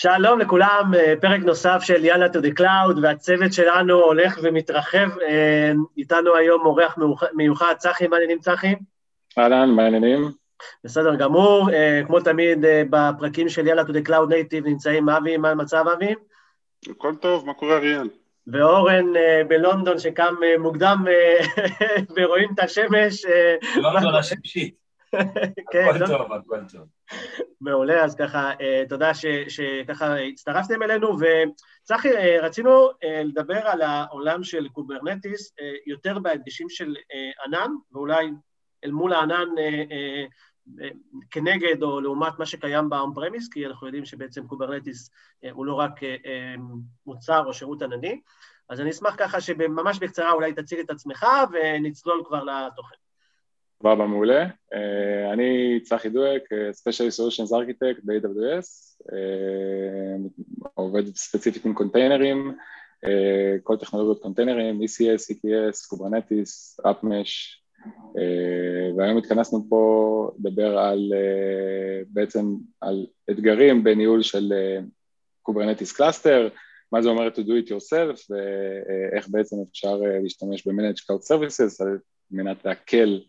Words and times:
שלום 0.00 0.38
לכולם, 0.38 0.92
אה, 0.94 1.14
פרק 1.20 1.40
נוסף 1.40 1.78
של 1.82 2.04
יאללה 2.04 2.26
to 2.26 2.38
the 2.38 2.60
cloud, 2.60 2.98
והצוות 3.02 3.52
שלנו 3.52 3.94
הולך 3.94 4.38
ומתרחב. 4.42 5.18
אה, 5.22 5.72
איתנו 5.96 6.36
היום 6.36 6.66
אורח 6.66 6.98
מיוחד, 7.34 7.74
צחי, 7.78 8.06
מה 8.06 8.16
העניינים 8.16 8.38
צחי? 8.38 8.74
אהלן, 9.38 9.70
מה 9.70 9.82
העניינים? 9.82 10.30
בסדר 10.84 11.14
גמור, 11.14 11.70
אה, 11.72 12.00
כמו 12.06 12.20
תמיד 12.20 12.64
בפרקים 12.90 13.48
של 13.48 13.66
יאללה 13.66 13.82
to 13.82 13.86
the 13.86 14.08
cloud 14.08 14.30
native 14.30 14.64
נמצאים 14.64 15.08
אבי, 15.08 15.36
מה 15.36 15.50
המצב 15.50 15.84
אבי? 15.94 16.14
הכל 16.90 17.14
טוב, 17.20 17.46
מה 17.46 17.54
קורה 17.54 17.76
אריאל? 17.76 18.08
ואורן 18.46 19.12
בלונדון 19.48 19.98
שקם 19.98 20.34
מוקדם 20.58 21.04
ורואים 22.16 22.48
את 22.54 22.58
השמש. 22.60 23.24
לונדון 23.76 24.14
השמשית. 24.14 24.74
כן, 25.72 25.88
הכל 25.88 25.98
לא? 25.98 26.06
טוב, 26.06 26.32
הכל 26.32 26.60
טוב. 26.72 26.97
מעולה, 27.60 28.04
אז 28.04 28.14
ככה, 28.14 28.52
אה, 28.60 28.82
תודה 28.88 29.12
שככה 29.48 30.16
הצטרפתם 30.16 30.82
אלינו, 30.82 31.16
וצחי, 31.18 32.16
אה, 32.16 32.40
רצינו 32.42 32.88
אה, 33.04 33.22
לדבר 33.24 33.58
על 33.66 33.82
העולם 33.82 34.42
של 34.42 34.68
Kubernetes 34.68 35.52
יותר 35.86 36.18
בהדגשים 36.18 36.68
של 36.68 36.96
ענן, 37.46 37.70
ואולי 37.92 38.30
אל 38.84 38.90
מול 38.90 39.12
הענן 39.12 39.48
כנגד 41.30 41.82
או 41.82 42.00
לעומת 42.00 42.38
מה 42.38 42.46
שקיים 42.46 42.88
premise, 43.14 43.48
כי 43.48 43.66
אנחנו 43.66 43.86
יודעים 43.86 44.04
שבעצם 44.04 44.46
Kubernetes 44.46 45.10
הוא 45.52 45.66
לא 45.66 45.74
רק 45.74 46.00
מוצר 47.06 47.44
או 47.46 47.54
שירות 47.54 47.82
ענני, 47.82 48.20
אז 48.68 48.80
אני 48.80 48.90
אשמח 48.90 49.14
ככה 49.18 49.40
שממש 49.40 49.98
בקצרה 49.98 50.32
אולי 50.32 50.52
תציג 50.52 50.78
את 50.78 50.90
עצמך 50.90 51.26
ונצלול 51.52 52.22
כבר 52.26 52.44
לתוכן. 52.44 53.07
סבבה, 53.82 54.06
מעולה. 54.06 54.46
Uh, 54.46 55.32
אני 55.32 55.80
צחי 55.82 56.08
דואק, 56.08 56.42
Special 56.52 57.10
Solutions 57.18 57.50
Architect 57.50 58.00
ב-AWS, 58.04 58.66
uh, 59.02 60.64
עובד 60.74 61.16
ספציפית 61.16 61.64
עם 61.64 61.74
קונטיינרים, 61.74 62.54
כל 63.62 63.76
טכנולוגיות 63.76 64.22
קונטיינרים, 64.22 64.80
ECS, 64.82 65.34
EKS, 65.34 65.94
AppMesh, 66.86 67.32
uh, 67.86 68.18
והיום 68.96 69.18
התכנסנו 69.18 69.66
פה 69.68 70.30
לדבר 70.38 70.78
על 70.78 71.12
בעצם 72.08 72.54
על 72.80 73.06
אתגרים 73.30 73.84
בניהול 73.84 74.22
של 74.22 74.52
Kubernetes 75.48 75.96
Cluster, 75.96 76.50
מה 76.92 77.02
זה 77.02 77.08
אומר 77.08 77.28
to 77.28 77.38
do 77.38 77.66
it 77.66 77.68
yourself 77.68 78.26
ואיך 78.30 79.28
בעצם 79.28 79.56
אפשר 79.70 79.96
להשתמש 80.22 80.66
ב-Managed 80.66 81.00
Cloud 81.00 81.32
Services 81.32 81.84
על 81.86 81.98
מנת 82.30 82.64
להקל 82.64 83.20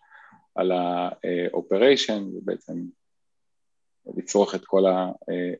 על 0.55 0.71
ה-operation 0.71 2.21
ובעצם 2.33 2.73
לצרוך 4.17 4.55
את 4.55 4.65
כל 4.65 4.83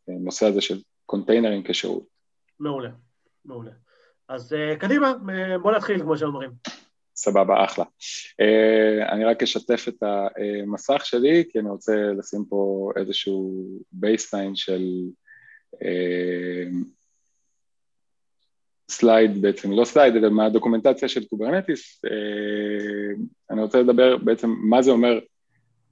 הנושא 0.08 0.46
הזה 0.46 0.62
של 0.62 0.82
קונטיינרים 1.06 1.64
כשירות. 1.68 2.04
מעולה, 2.60 2.90
מעולה. 3.46 3.72
אז 4.30 4.54
אה, 4.54 4.76
קדימה, 4.80 5.14
בוא 5.62 5.72
נתחיל 5.72 6.02
כמו 6.02 6.18
שאומרים. 6.18 6.52
סבבה, 7.16 7.64
אחלה. 7.64 7.86
Uh, 8.42 9.12
אני 9.12 9.26
רק 9.26 9.44
אשתף 9.44 9.86
את 9.88 10.04
המסך 10.04 11.06
שלי, 11.06 11.44
כי 11.50 11.60
אני 11.60 11.70
רוצה 11.70 11.96
לשים 12.18 12.46
פה 12.50 12.92
איזשהו 12.96 13.66
baseline 13.92 14.56
של 14.56 14.82
slide 18.90 19.42
בעצם, 19.42 19.72
לא 19.72 19.86
slide, 19.86 20.16
אלא 20.16 20.30
מהדוקומנטציה 20.30 21.08
של 21.08 21.26
Kubernetes, 21.26 22.02
אה, 22.06 23.24
אני 23.52 23.62
רוצה 23.62 23.82
לדבר 23.82 24.18
בעצם 24.18 24.50
מה 24.50 24.82
זה 24.82 24.92
אומר, 24.92 25.20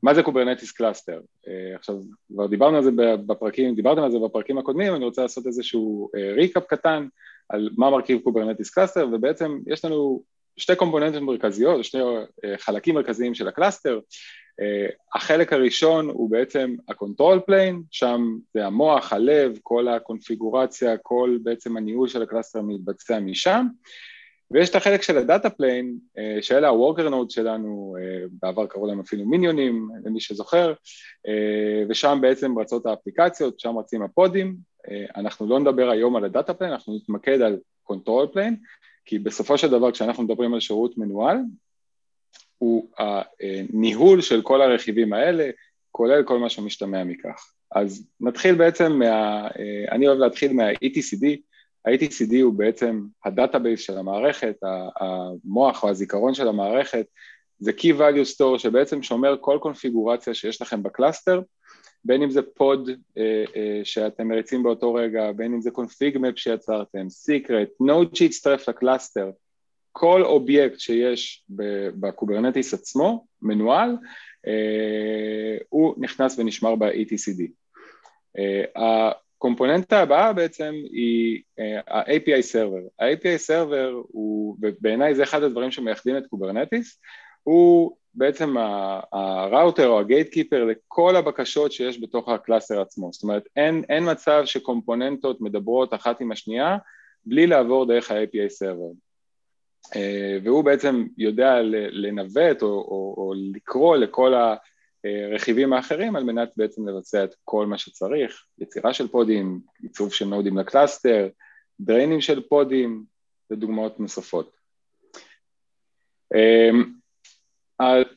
מה 0.04 0.14
זה 0.14 0.24
Kubernetes 0.24 0.72
cluster. 0.72 1.22
אה, 1.48 1.76
עכשיו, 1.76 1.96
כבר 2.34 2.48
דיברנו 2.48 2.78
על 2.78 2.84
זה 2.84 2.92
בפרקים, 3.26 3.76
דיברתם 3.76 4.02
על 4.02 4.12
זה 4.12 4.18
בפרקים 4.20 4.58
הקודמים, 4.58 4.96
אני 4.96 5.06
רוצה 5.06 5.22
לעשות 5.22 5.48
איזשהו 5.48 6.10
recap 6.36 6.64
אה, 6.64 6.78
קטן 6.78 7.08
על 7.50 7.70
מה 7.78 7.90
מרכיב 7.90 8.20
Kubernetes 8.20 8.70
cluster, 8.70 9.08
ובעצם 9.12 9.60
יש 9.68 9.86
לנו 9.86 10.22
שתי 10.58 10.76
קומפוננטים 10.76 11.24
מרכזיות, 11.24 11.84
שני 11.84 12.02
חלקים 12.58 12.96
מרכזיים 12.96 13.36
של 13.36 13.48
ה 13.48 13.53
cluster, 13.53 14.00
אה, 14.62 14.94
החלק 15.14 15.54
הראשון 15.54 16.10
הוא 16.10 16.30
בעצם 16.30 16.76
ה-control 16.90 17.52
plane, 17.52 17.76
שם 17.92 18.38
זה 18.54 18.66
המוח, 18.66 19.14
הלב, 19.14 19.60
כל 19.64 19.88
הקונפיגורציה, 19.88 20.98
כל 20.98 21.38
בעצם 21.44 21.78
הניהול 21.78 22.08
של 22.08 22.22
ה 22.22 22.27
cluster 22.27 22.62
מתבצע 22.62 23.20
משם, 23.20 23.68
ויש 24.52 24.70
את 24.70 24.76
החלק 24.76 25.02
של 25.02 25.18
ה 25.18 25.24
data 25.24 25.50
plane, 25.50 25.98
שאלה 26.42 26.70
ה-worker 26.70 27.10
node 27.10 27.30
שלנו, 27.30 27.96
אה, 27.98 28.30
בעבר 28.42 28.66
קראו 28.66 28.88
להם 28.88 29.00
אפילו 29.00 29.26
מיניונים, 29.26 29.90
למי 30.06 30.20
שזוכר, 30.20 30.74
ושם 31.90 32.20
בעצם 32.22 32.60
רצות 32.60 32.86
האפליקציות, 32.86 33.60
שם 33.60 33.78
רצים 33.78 34.02
הפודים, 34.02 34.56
אנחנו 35.16 35.48
לא 35.48 35.60
נדבר 35.60 35.90
היום 35.90 36.16
על 36.16 36.26
ה 36.26 36.31
data 36.31 36.54
plane, 36.54 36.74
אנחנו 36.74 36.96
נתמקד 36.96 37.42
על 37.42 37.58
control 37.92 38.34
plane, 38.34 38.56
כי 39.08 39.20
בסופו 39.20 39.58
של 39.58 39.70
דבר 39.70 39.92
כשאנחנו 39.92 40.24
מדברים 40.24 40.54
על 40.54 40.60
שירות 40.60 40.98
מנוהל, 40.98 41.38
הוא 42.58 42.90
הניהול 42.98 44.22
של 44.22 44.42
כל 44.42 44.62
הרכיבים 44.62 45.14
האלה, 45.14 45.50
כולל 45.92 46.24
כל 46.24 46.40
מה 46.40 46.50
שמשתמע 46.50 47.04
מכך. 47.04 47.52
אז 47.72 48.08
נתחיל 48.20 48.56
בעצם 48.56 48.92
מה... 48.92 49.48
אני 49.92 50.08
אוהב 50.08 50.20
להתחיל 50.20 50.54
מה-ETCD, 50.54 51.26
ה-ETCD 51.86 52.42
הוא 52.42 52.54
בעצם 52.54 53.02
ה 53.26 53.32
database 53.32 53.80
של 53.80 53.98
המערכת, 53.98 54.56
המוח 55.00 55.84
או 55.84 55.90
הזיכרון 55.90 56.34
של 56.34 56.48
המערכת, 56.48 57.06
זה 57.60 57.72
Key 57.72 58.00
Value 58.00 58.36
Store 58.36 58.60
שבעצם 58.60 59.04
שומר 59.04 59.36
כל 59.42 59.58
קונפיגורציה 59.62 60.34
שיש 60.34 60.62
לכם 60.62 60.84
ב 60.84 60.90
cluster, 60.90 61.42
בין 62.08 62.24
אם 62.24 62.30
זה 62.30 62.42
pod 62.42 62.90
אה, 63.18 63.44
אה, 63.56 63.82
שאתם 63.84 64.28
מריצים 64.28 64.64
באותו 64.64 64.94
רגע, 64.94 65.32
בין 65.32 65.54
אם 65.54 65.62
זה 65.62 65.70
config 65.70 66.16
map 66.16 66.36
שיצרתם, 66.36 67.08
secret, 67.08 67.88
node 67.88 68.16
שהצטרף 68.16 68.70
ל 68.70 68.77
cluster, 68.77 69.32
כל 69.92 70.24
אובייקט 70.24 70.80
שיש 70.80 71.46
ב 72.00 72.06
Kubernetes 72.06 72.74
עצמו, 72.74 73.26
מנוהל, 73.42 73.90
אה, 74.48 75.58
הוא 75.70 75.96
נכנס 75.98 76.40
ונשמר 76.40 76.76
ב-ETCD. 76.76 77.44
אה, 78.38 79.12
הקומפוננטה 79.38 80.02
הבאה 80.02 80.34
בעצם 80.34 80.74
היא 80.92 81.42
אה, 81.60 81.80
ה-API 81.88 82.54
Server. 82.54 83.04
ה-API 83.04 83.50
Server 83.50 83.92
הוא, 84.08 84.58
ובעיניי 84.62 85.16
זה 85.16 85.24
אחד 85.24 85.44
הדברים 85.44 85.72
שמייחדים 85.72 86.18
את 86.18 86.28
Kubernetes, 86.28 87.00
הוא 87.48 87.92
בעצם 88.14 88.56
הראוטר 89.12 89.88
או 89.88 90.00
ה 90.00 90.06
gatekeeper 90.06 90.66
לכל 90.66 91.16
הבקשות 91.16 91.72
שיש 91.72 92.02
בתוך 92.02 92.30
ה 92.30 92.36
cluster 92.36 92.82
עצמו. 92.82 93.10
זאת 93.14 93.24
אומרת, 93.24 93.44
אין, 93.56 93.84
אין 93.90 94.12
מצב 94.12 94.42
שקומפוננטות 94.46 95.42
מדברות 95.42 95.94
אחת 95.94 96.22
עם 96.22 96.32
השנייה 96.32 96.78
בלי 97.26 97.48
לעבור 97.48 97.86
דרך 97.86 98.12
ה-API 98.12 98.64
Server. 98.64 98.96
אה, 99.96 100.38
והוא 100.44 100.64
בעצם 100.64 101.08
יודע 101.18 101.62
לנווט 101.92 102.62
או, 102.62 102.68
או, 102.68 103.16
או 103.18 103.34
לקרוא 103.54 103.98
לכל 103.98 104.34
הרכיבים 105.04 105.74
האחרים 105.74 106.16
על 106.16 106.24
מנת 106.24 106.50
בעצם 106.58 106.88
לבצע 106.88 107.24
את 107.24 107.36
כל 107.44 107.66
מה 107.66 107.78
שצריך, 107.78 108.44
יצירה 108.60 108.94
של 108.94 109.08
פודים, 109.08 109.60
צירוף 109.84 110.14
של 110.14 110.26
נודים 110.26 110.58
ל 110.58 110.65
cluster, 110.65 111.28
דריינים 111.80 112.22
של 112.22 112.42
פודים 112.50 113.04
ודוגמאות 113.52 114.00
נוספות. 114.00 114.58
אה, 116.36 116.70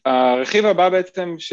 הרכיב 0.04 0.66
הבא 0.66 0.88
בעצם, 0.88 1.34
ש... 1.38 1.52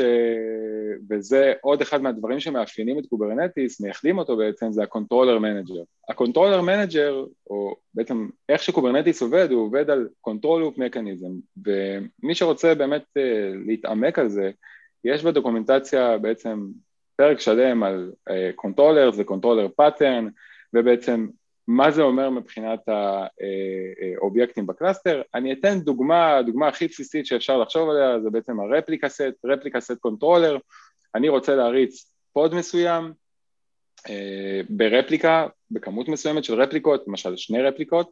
וזה 1.09 1.53
עוד 1.61 1.81
אחד 1.81 2.01
מהדברים 2.01 2.39
שמאפיינים 2.39 2.99
את 2.99 3.05
Kubernetes, 3.05 3.81
מייחדים 3.81 4.17
אותו 4.17 4.37
בעצם, 4.37 4.71
זה 4.71 4.83
ה 4.83 4.88
controller 4.88 5.39
manager. 5.39 5.83
ה 6.09 6.14
controller 6.14 6.61
manager, 6.61 7.25
או 7.49 7.75
בעצם 7.93 8.27
איך 8.49 8.63
ש 8.63 8.73
Kubernetes 8.73 9.21
עובד, 9.21 9.51
הוא 9.51 9.65
עובד 9.65 9.89
על 9.89 10.07
control 10.21 10.61
loop 10.61 10.77
mechanism, 10.77 11.31
ומי 11.65 12.35
שרוצה 12.35 12.75
באמת 12.75 13.03
אה, 13.17 13.51
להתעמק 13.65 14.19
על 14.19 14.29
זה, 14.29 14.51
יש 15.03 15.23
בדוקומנטציה 15.23 16.17
בעצם 16.17 16.67
פרק 17.15 17.39
שלם 17.39 17.83
על 17.83 18.11
controller 18.55 19.11
ו 19.17 19.22
controller 19.22 19.67
pattern, 19.75 20.27
ובעצם 20.73 21.27
מה 21.67 21.91
זה 21.91 22.01
אומר 22.01 22.29
מבחינת 22.29 22.79
האובייקטים 24.17 24.67
ב 24.67 24.73
cluster. 24.73 25.21
אני 25.35 25.53
אתן 25.53 25.79
דוגמה, 25.79 26.37
הדוגמה 26.37 26.67
הכי 26.67 26.87
בסיסית 26.87 27.25
שאפשר 27.25 27.57
לחשוב 27.57 27.89
עליה 27.89 28.19
זה 28.19 28.29
בעצם 28.29 28.59
ה 28.59 28.66
replica 28.66 29.09
set, 29.09 29.45
replica 29.45 29.79
set 29.79 29.97
controller, 29.99 30.57
אני 31.15 31.29
רוצה 31.29 31.55
להריץ 31.55 32.13
pod 32.33 32.55
מסוים 32.55 33.13
אה, 34.09 34.61
ב 34.69 34.78
replica, 34.78 35.47
בכמות 35.71 36.07
מסוימת 36.07 36.43
של 36.43 36.61
רפליקות, 36.61 37.03
למשל 37.07 37.37
שני 37.37 37.61
רפליקות, 37.61 38.11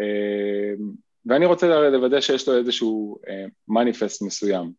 אה, 0.00 0.74
ואני 1.26 1.46
רוצה 1.46 1.66
לוודא 1.66 2.20
שיש 2.20 2.48
לו 2.48 2.58
איזשהו 2.58 3.20
מניפסט 3.68 4.22
אה, 4.22 4.26
מסוים. 4.26 4.72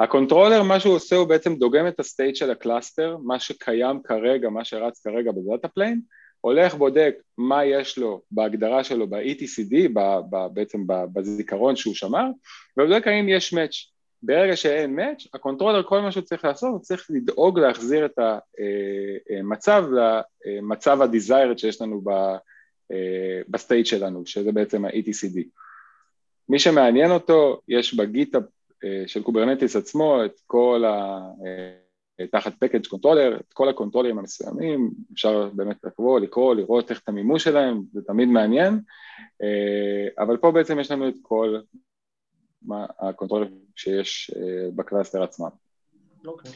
ה 0.00 0.05
controller, 0.05 0.62
מה 0.62 0.80
שהוא 0.80 0.94
עושה 0.94 1.16
הוא 1.16 1.28
בעצם 1.28 1.56
דוגם 1.56 1.88
את 1.88 2.00
ה 2.00 2.06
state 2.06 2.36
של 2.36 2.50
ה 2.50 2.57
cluster, 2.57 3.16
מה 3.24 3.40
שקיים 3.40 4.02
כרגע, 4.04 4.48
מה 4.48 4.64
שרץ 4.64 5.02
כרגע 5.02 5.32
ב 5.32 5.39
data 5.39 5.68
plane, 5.68 6.00
הולך 6.44 6.74
בודק 6.74 7.14
מה 7.38 7.64
יש 7.64 7.98
לו 7.98 8.22
בהגדרה 8.30 8.84
שלו 8.84 9.06
ב-ETCD, 9.06 9.88
ב- 9.92 10.20
ב- 10.30 10.46
בעצם 10.52 10.84
בזיכרון 10.86 11.76
שהוא 11.76 11.94
שמר, 11.94 12.24
ובודק 12.76 13.06
האם 13.06 13.28
יש 13.28 13.54
match. 13.54 13.90
ברגע 14.22 14.56
שאין 14.56 14.98
match, 14.98 15.28
ה 15.34 15.38
controller 15.38 15.82
כל 15.82 16.00
מה 16.00 16.12
שהוא 16.12 16.22
צריך 16.22 16.44
לעשות, 16.44 16.70
הוא 16.70 16.80
צריך 16.80 17.06
לדאוג 17.10 17.58
להחזיר 17.58 18.06
את 18.06 18.18
המצב 19.38 19.84
למצב 20.46 21.02
ה-desired 21.02 21.58
שיש 21.58 21.80
לנו 21.82 22.02
ב 23.48 23.54
state 23.54 23.86
שלנו, 23.86 24.26
שזה 24.26 24.52
בעצם 24.52 24.84
ה-ETCD. 24.84 25.40
מי 26.48 26.58
שמעניין 26.58 27.10
אותו, 27.10 27.60
יש 27.68 27.94
בגיט 27.94 28.38
של 29.06 29.22
Kubernetes 29.22 29.76
עצמו 29.76 30.24
את 30.24 30.40
כל 30.46 30.84
ה... 30.86 31.20
תחת 32.30 32.52
package 32.58 32.86
controller, 32.86 33.36
את 33.40 33.52
כל 33.52 33.68
הקונטרולרים 33.68 34.18
המסוימים, 34.18 34.90
אפשר 35.12 35.50
באמת 35.54 35.76
לקרוא, 35.84 36.20
לקרוא, 36.20 36.54
לראות 36.54 36.90
איך 36.90 37.00
את 37.00 37.08
המימוש 37.08 37.44
שלהם, 37.44 37.82
זה 37.92 38.00
תמיד 38.06 38.28
מעניין, 38.28 38.80
אבל 40.18 40.36
פה 40.36 40.50
בעצם 40.52 40.80
יש 40.80 40.90
לנו 40.90 41.08
את 41.08 41.14
כל 41.22 41.60
מה 42.62 42.86
הקונטרולרים 42.98 43.58
שיש 43.76 44.30
ב 44.76 44.82
cluster 44.82 45.22
עצמם. 45.22 45.48
אוקיי. 46.26 46.52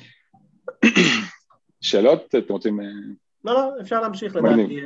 שאלות? 1.81 2.34
אתם 2.34 2.52
רוצים... 2.52 2.81
לא, 3.44 3.52
לא, 3.52 3.81
אפשר 3.81 4.00
להמשיך 4.00 4.37
לדעתי, 4.37 4.81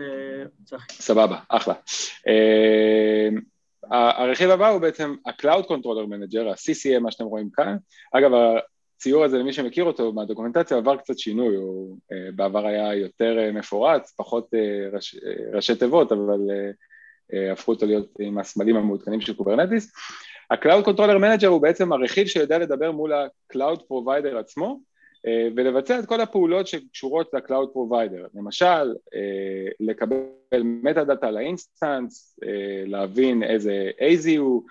צחי. 0.65 0.93
סבבה, 0.93 1.39
אחלה. 1.49 1.75
הרכיב 3.91 4.51
הבא 4.51 4.69
הוא 4.69 4.81
בעצם 4.81 5.15
ה-Cloud 5.27 5.65
Controller 5.65 6.07
Manager, 6.09 6.49
ה-CCM, 6.51 7.01
מה 7.01 7.11
שאתם 7.11 7.25
רואים 7.25 7.51
כאן. 7.53 7.77
אגב, 8.13 8.31
הציור 9.03 9.25
הזה, 9.25 9.39
למי 9.39 9.53
שמכיר 9.53 9.85
אותו 9.85 10.13
מהדוקומנטציה, 10.13 10.77
עבר 10.77 10.97
קצת 10.97 11.19
שינוי, 11.19 11.57
הוא 11.57 11.97
בעבר 12.35 12.67
היה 12.67 12.95
יותר 12.95 13.51
מפורץ, 13.53 14.15
פחות 14.17 14.51
ראש, 14.93 15.17
ראשי 15.53 15.75
תיבות, 15.75 16.13
אבל 16.13 16.41
הפכו 17.53 17.73
אותו 17.73 17.87
להיות 17.87 18.09
עם 18.21 18.39
הסמלים 18.39 18.77
המעודכנים 18.77 19.21
של 19.21 19.35
Kubernetes. 19.35 19.93
ה-Cloud 20.51 20.87
Controller 20.87 21.19
Manager 21.19 21.47
הוא 21.47 21.63
בעצם 21.63 21.93
הרכיב 21.93 22.27
שיודע 22.27 22.59
לדבר 22.59 22.93
מול 22.93 23.13
ה-Cloud 23.13 23.81
Provider 23.81 24.37
עצמו, 24.39 24.81
אה, 25.27 25.49
ולבצע 25.57 25.99
את 25.99 26.07
כל 26.07 26.21
הפעולות 26.21 26.67
שקשורות 26.67 27.31
ל-Cloud 27.35 27.69
Provider, 27.75 28.29
למשל 28.35 28.95
אה, 29.15 29.69
לקבל 29.81 30.63
metadata 30.63 31.05
ל 31.05 31.31
instance, 31.31 32.39
אה, 32.45 32.85
להבין 32.87 33.43
איזה 33.43 33.91
AZ 33.99 34.39
הוא, 34.39 34.63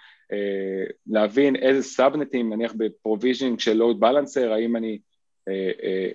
להבין 1.07 1.55
איזה 1.55 1.83
סאבנטים, 1.83 2.53
נניח 2.53 2.73
ב 2.77 2.84
provisioning 2.84 3.59
של 3.59 3.73
load 3.73 3.99
balancer, 3.99 4.53
האם 4.53 4.75
אני, 4.75 4.99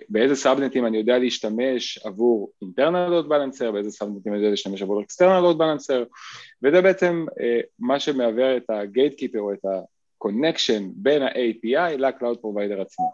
באיזה 0.09 0.37
סאבנטים 0.37 0.87
אני 0.87 0.99
יודע 0.99 1.19
להשתמש 1.19 1.99
עבור 2.05 2.51
internal 2.63 3.09
load 3.09 3.29
balancer, 3.29 3.73
באיזה 3.73 3.91
סאבנטים 3.91 4.33
אני 4.33 4.41
יודע 4.41 4.51
להשתמש 4.51 4.83
עבור 4.83 5.03
external 5.03 5.41
load 5.41 5.59
balancer, 5.59 6.05
וזה 6.63 6.83
בעצם 6.83 7.27
מה 7.79 8.01
שמעבר 8.01 8.57
את 8.57 8.71
ה-gatekeeper 8.71 9.39
או 9.39 9.53
את 9.53 9.65
ה-connection 9.65 10.83
בין 10.95 11.23
ה-API 11.23 11.97
ל-Cloud 11.99 12.37
Provider 12.37 12.81
עצמו. 12.81 13.11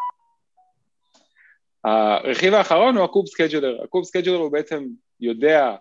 הרכיב 1.85 2.55
האחרון 2.55 2.97
הוא 2.97 3.05
ה 3.05 3.09
kube 3.09 3.27
scheduler, 3.27 3.83
ה 3.85 3.89
kube 3.89 4.05
scheduler 4.05 4.39
הוא 4.39 4.53
בעצם 4.53 4.87
יודע 5.21 5.75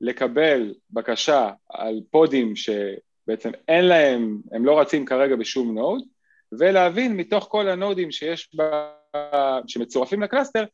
לקבל 0.00 0.74
בקשה 0.90 1.50
על 1.70 2.00
פודים 2.10 2.56
שבעצם 3.30 3.50
אין 3.68 3.84
להם, 3.84 4.40
הם 4.52 4.64
לא 4.64 4.80
רצים 4.80 5.06
כרגע 5.06 5.36
בשום 5.36 5.74
node, 5.74 6.02
ולהבין 6.58 7.16
מתוך 7.16 7.46
כל 7.50 7.68
הנודים 7.68 8.10
שיש 8.10 8.50
בה, 8.54 8.90
שמצורפים 9.66 10.22
ל 10.22 10.27
cluster, 10.27 10.64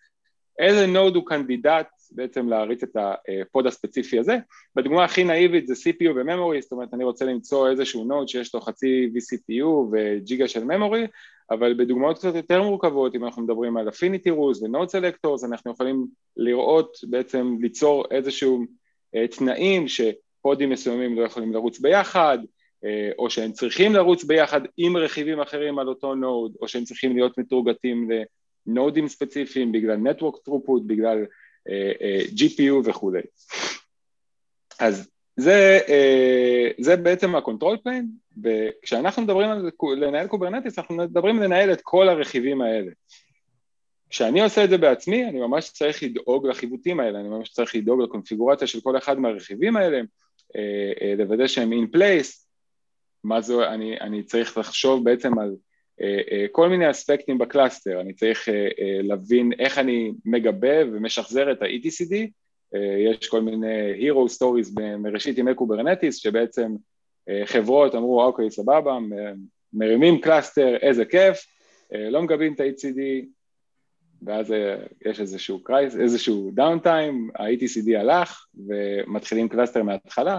איזה 0.58 0.86
node 0.86 1.16
הוא 1.16 1.26
candidate 1.26 1.88
בעצם 2.10 2.48
להריץ 2.48 2.82
את 2.82 2.96
ה 2.96 3.14
pod 3.14 3.66
הספציפי 3.66 4.18
הזה. 4.18 4.36
בדוגמה 4.76 5.04
הכי 5.04 5.24
נאיבית 5.24 5.66
זה 5.66 5.74
CPU 5.74 6.10
ו 6.16 6.22
memory, 6.22 6.62
זאת 6.62 6.72
אומרת 6.72 6.94
אני 6.94 7.04
רוצה 7.04 7.24
למצוא 7.24 7.70
איזשהו 7.70 8.04
node 8.04 8.28
שיש 8.28 8.54
לו 8.54 8.60
חצי 8.60 9.10
vCPU 9.14 9.66
וג'יגה 9.92 10.48
של 10.48 10.64
memory, 10.64 11.06
אבל 11.50 11.74
בדוגמאות 11.74 12.18
קצת 12.18 12.34
יותר 12.34 12.62
מורכבות, 12.62 13.14
אם 13.14 13.24
אנחנו 13.24 13.42
מדברים 13.42 13.76
על 13.76 13.88
affinity 13.88 14.30
rules 14.30 14.64
ו 14.64 14.69
node 14.69 14.88
selectors, 14.88 15.44
אנחנו 15.44 15.72
יכולים 15.72 16.06
לראות 16.36 16.96
בעצם 17.10 17.56
ליצור 17.60 18.04
איזשהו 18.10 18.64
אה, 19.14 19.28
תנאים 19.28 19.88
שפודים 20.46 20.70
מסוימים 20.70 21.18
לא 21.18 21.24
יכולים 21.24 21.52
לרוץ 21.52 21.78
ביחד, 21.78 22.38
אה, 22.84 23.10
או 23.18 23.30
שהם 23.30 23.52
צריכים 23.52 23.94
לרוץ 23.94 24.24
ביחד 24.24 24.60
עם 24.76 24.96
רכיבים 24.96 25.40
אחרים 25.40 25.78
על 25.78 25.88
אותו 25.88 26.14
node, 26.14 26.56
או 26.60 26.68
שהם 26.68 26.84
צריכים 26.84 27.16
להיות 27.16 27.38
מתורגטים 27.38 28.08
לנודים 28.66 29.08
ספציפיים 29.08 29.72
בגלל 29.72 29.96
Network 29.96 30.48
Throughput, 30.48 30.82
בגלל 30.86 31.26
אה, 31.68 31.92
אה, 32.00 32.20
GPU 32.20 32.74
וכולי. 32.84 33.20
אז 34.78 35.10
זה, 35.36 35.80
זה 36.78 36.96
בעצם 36.96 37.36
ה 37.36 37.41
control 37.41 37.76
plane, 37.82 38.08
וכשאנחנו 38.42 39.22
מדברים 39.22 39.50
על 39.50 39.70
לנהל 39.96 40.26
Kubernetes, 40.26 40.78
אנחנו 40.78 40.94
מדברים 40.94 41.38
לנהל 41.38 41.72
את 41.72 41.80
כל 41.82 42.08
הרכיבים 42.08 42.60
האלה. 42.60 42.90
כשאני 44.10 44.42
עושה 44.42 44.64
את 44.64 44.70
זה 44.70 44.78
בעצמי, 44.78 45.24
אני 45.24 45.40
ממש 45.40 45.70
צריך 45.70 46.02
לדאוג 46.02 46.46
לחיווטים 46.46 47.00
האלה, 47.00 47.20
אני 47.20 47.28
ממש 47.28 47.48
צריך 47.48 47.74
לדאוג 47.74 48.02
לקונפיגורציה 48.02 48.66
של 48.66 48.80
כל 48.80 48.96
אחד 48.96 49.18
מהרכיבים 49.18 49.76
האלה, 49.76 50.00
לוודא 51.18 51.46
שהם 51.46 51.72
in 51.72 51.96
place, 51.96 52.46
מה 53.24 53.40
זה, 53.40 53.68
אני, 53.68 54.00
אני 54.00 54.22
צריך 54.22 54.58
לחשוב 54.58 55.04
בעצם 55.04 55.38
על 55.38 55.56
אה, 56.00 56.20
אה, 56.30 56.46
כל 56.52 56.68
מיני 56.68 56.90
אספקטים 56.90 57.38
ב 57.38 57.45
cluster, 57.45 58.00
אני 58.00 58.12
צריך 58.12 58.48
אה, 58.48 58.68
להבין 59.02 59.52
איך 59.58 59.78
אני 59.78 60.12
מגבה 60.24 60.84
ומשחזר 60.92 61.52
את 61.52 61.62
ה-ETCD, 61.62 62.14
יש 62.98 63.28
כל 63.28 63.40
מיני 63.40 63.92
hero 64.00 64.30
stories 64.38 64.80
מראשית 64.98 65.38
ימי 65.38 65.54
Kubernetes, 65.54 66.16
שבעצם 66.16 66.72
חברות 67.44 67.94
אמרו 67.94 68.24
אוקיי 68.24 68.50
סבבה, 68.50 68.98
מרימים 69.72 70.20
cluster, 70.20 70.76
איזה 70.76 71.04
כיף, 71.04 71.46
לא 71.92 72.22
מגבים 72.22 72.54
את 72.54 72.60
ה-ETCD, 72.60 73.26
ואז 74.22 74.54
יש 75.06 75.20
איזשהו 75.20 75.62
crash, 75.62 75.96
איזשהו 75.96 76.50
downtime, 76.54 77.30
ה-ETCD 77.38 77.98
הלך 77.98 78.46
ומתחילים 78.66 79.48
cluster 79.48 79.82
מההתחלה, 79.82 80.38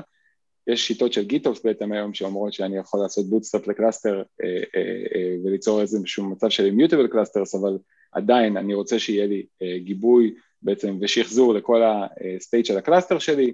יש 0.67 0.87
שיטות 0.87 1.13
של 1.13 1.23
GitOps 1.23 1.63
בעצם 1.63 1.91
היום 1.91 2.13
שאומרות 2.13 2.53
שאני 2.53 2.77
יכול 2.77 2.99
לעשות 2.99 3.25
bootstrap 3.25 3.67
ל 3.67 3.74
cluster 3.74 4.23
אה, 4.43 4.47
אה, 4.75 5.03
אה, 5.15 5.35
וליצור 5.45 5.81
איזשהו 5.81 6.25
מצב 6.25 6.49
של 6.49 6.65
immutable 6.65 7.07
clusters, 7.07 7.55
אבל 7.55 7.77
עדיין 8.11 8.57
אני 8.57 8.73
רוצה 8.73 8.99
שיהיה 8.99 9.27
לי 9.27 9.45
אה, 9.61 9.77
גיבוי 9.77 10.33
בעצם 10.61 10.97
ושחזור 11.01 11.53
לכל 11.53 11.81
ה 11.83 11.97
state 11.97 12.65
של 12.65 12.77
ה 12.77 12.82
cluster 12.82 13.19
שלי. 13.19 13.53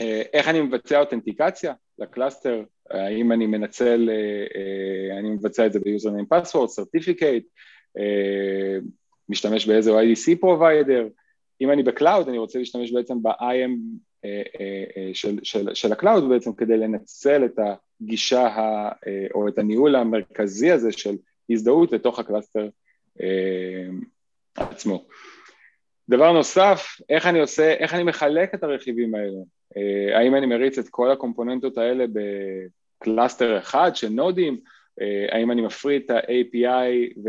אה, 0.00 0.22
איך 0.32 0.48
אני 0.48 0.60
מבצע 0.60 1.00
אותנטיקציה 1.00 1.72
ל 1.98 2.05
cluster, 2.05 2.64
האם 2.90 3.32
אני 3.32 3.46
מנצל, 3.46 4.10
אה, 4.10 4.44
אה, 4.56 5.18
אני 5.18 5.30
מבצע 5.30 5.66
את 5.66 5.72
זה 5.72 5.80
ב 5.80 5.85
username 5.85 6.26
password, 6.26 6.68
certificate, 6.68 7.46
משתמש 9.28 9.66
באיזה 9.66 9.90
OIDC 9.90 10.40
provider, 10.40 11.08
אם 11.60 11.70
אני 11.70 11.82
ב 11.82 11.90
cloud 11.90 12.28
אני 12.28 12.38
רוצה 12.38 12.58
להשתמש 12.58 12.92
בעצם 12.92 13.22
ב-IAM 13.22 13.70
אה, 14.24 14.42
אה, 14.60 14.84
אה, 14.96 15.10
של, 15.14 15.38
של, 15.42 15.74
של 15.74 15.92
ה 15.92 15.98
cloud 15.98 16.28
בעצם 16.28 16.52
כדי 16.52 16.76
לנצל 16.76 17.44
את 17.44 17.58
הגישה 18.02 18.46
ה, 18.46 18.92
או 19.34 19.48
את 19.48 19.58
הניהול 19.58 19.96
המרכזי 19.96 20.70
הזה 20.70 20.92
של 20.92 21.14
הזדהות 21.50 21.92
לתוך 21.92 22.18
ה 22.18 22.24
cluster 22.24 22.68
עצמו. 24.56 25.04
דבר 26.08 26.32
נוסף, 26.32 26.86
איך 27.08 27.26
אני 27.26 27.40
עושה, 27.40 27.72
איך 27.72 27.94
אני 27.94 28.02
מחלק 28.02 28.54
את 28.54 28.62
הרכיבים 28.62 29.14
האלה? 29.14 29.38
האם 30.14 30.34
אני 30.34 30.46
מריץ 30.46 30.78
את 30.78 30.88
כל 30.88 31.10
הקומפוננטות 31.10 31.78
האלה 31.78 32.04
ב 32.12 32.30
cluster 32.30 33.58
אחד 33.58 33.90
של 33.94 34.08
נודים? 34.08 34.60
האם 35.28 35.50
אני 35.50 35.62
מפריד 35.62 36.02
את 36.04 36.10
ה-API 36.10 37.20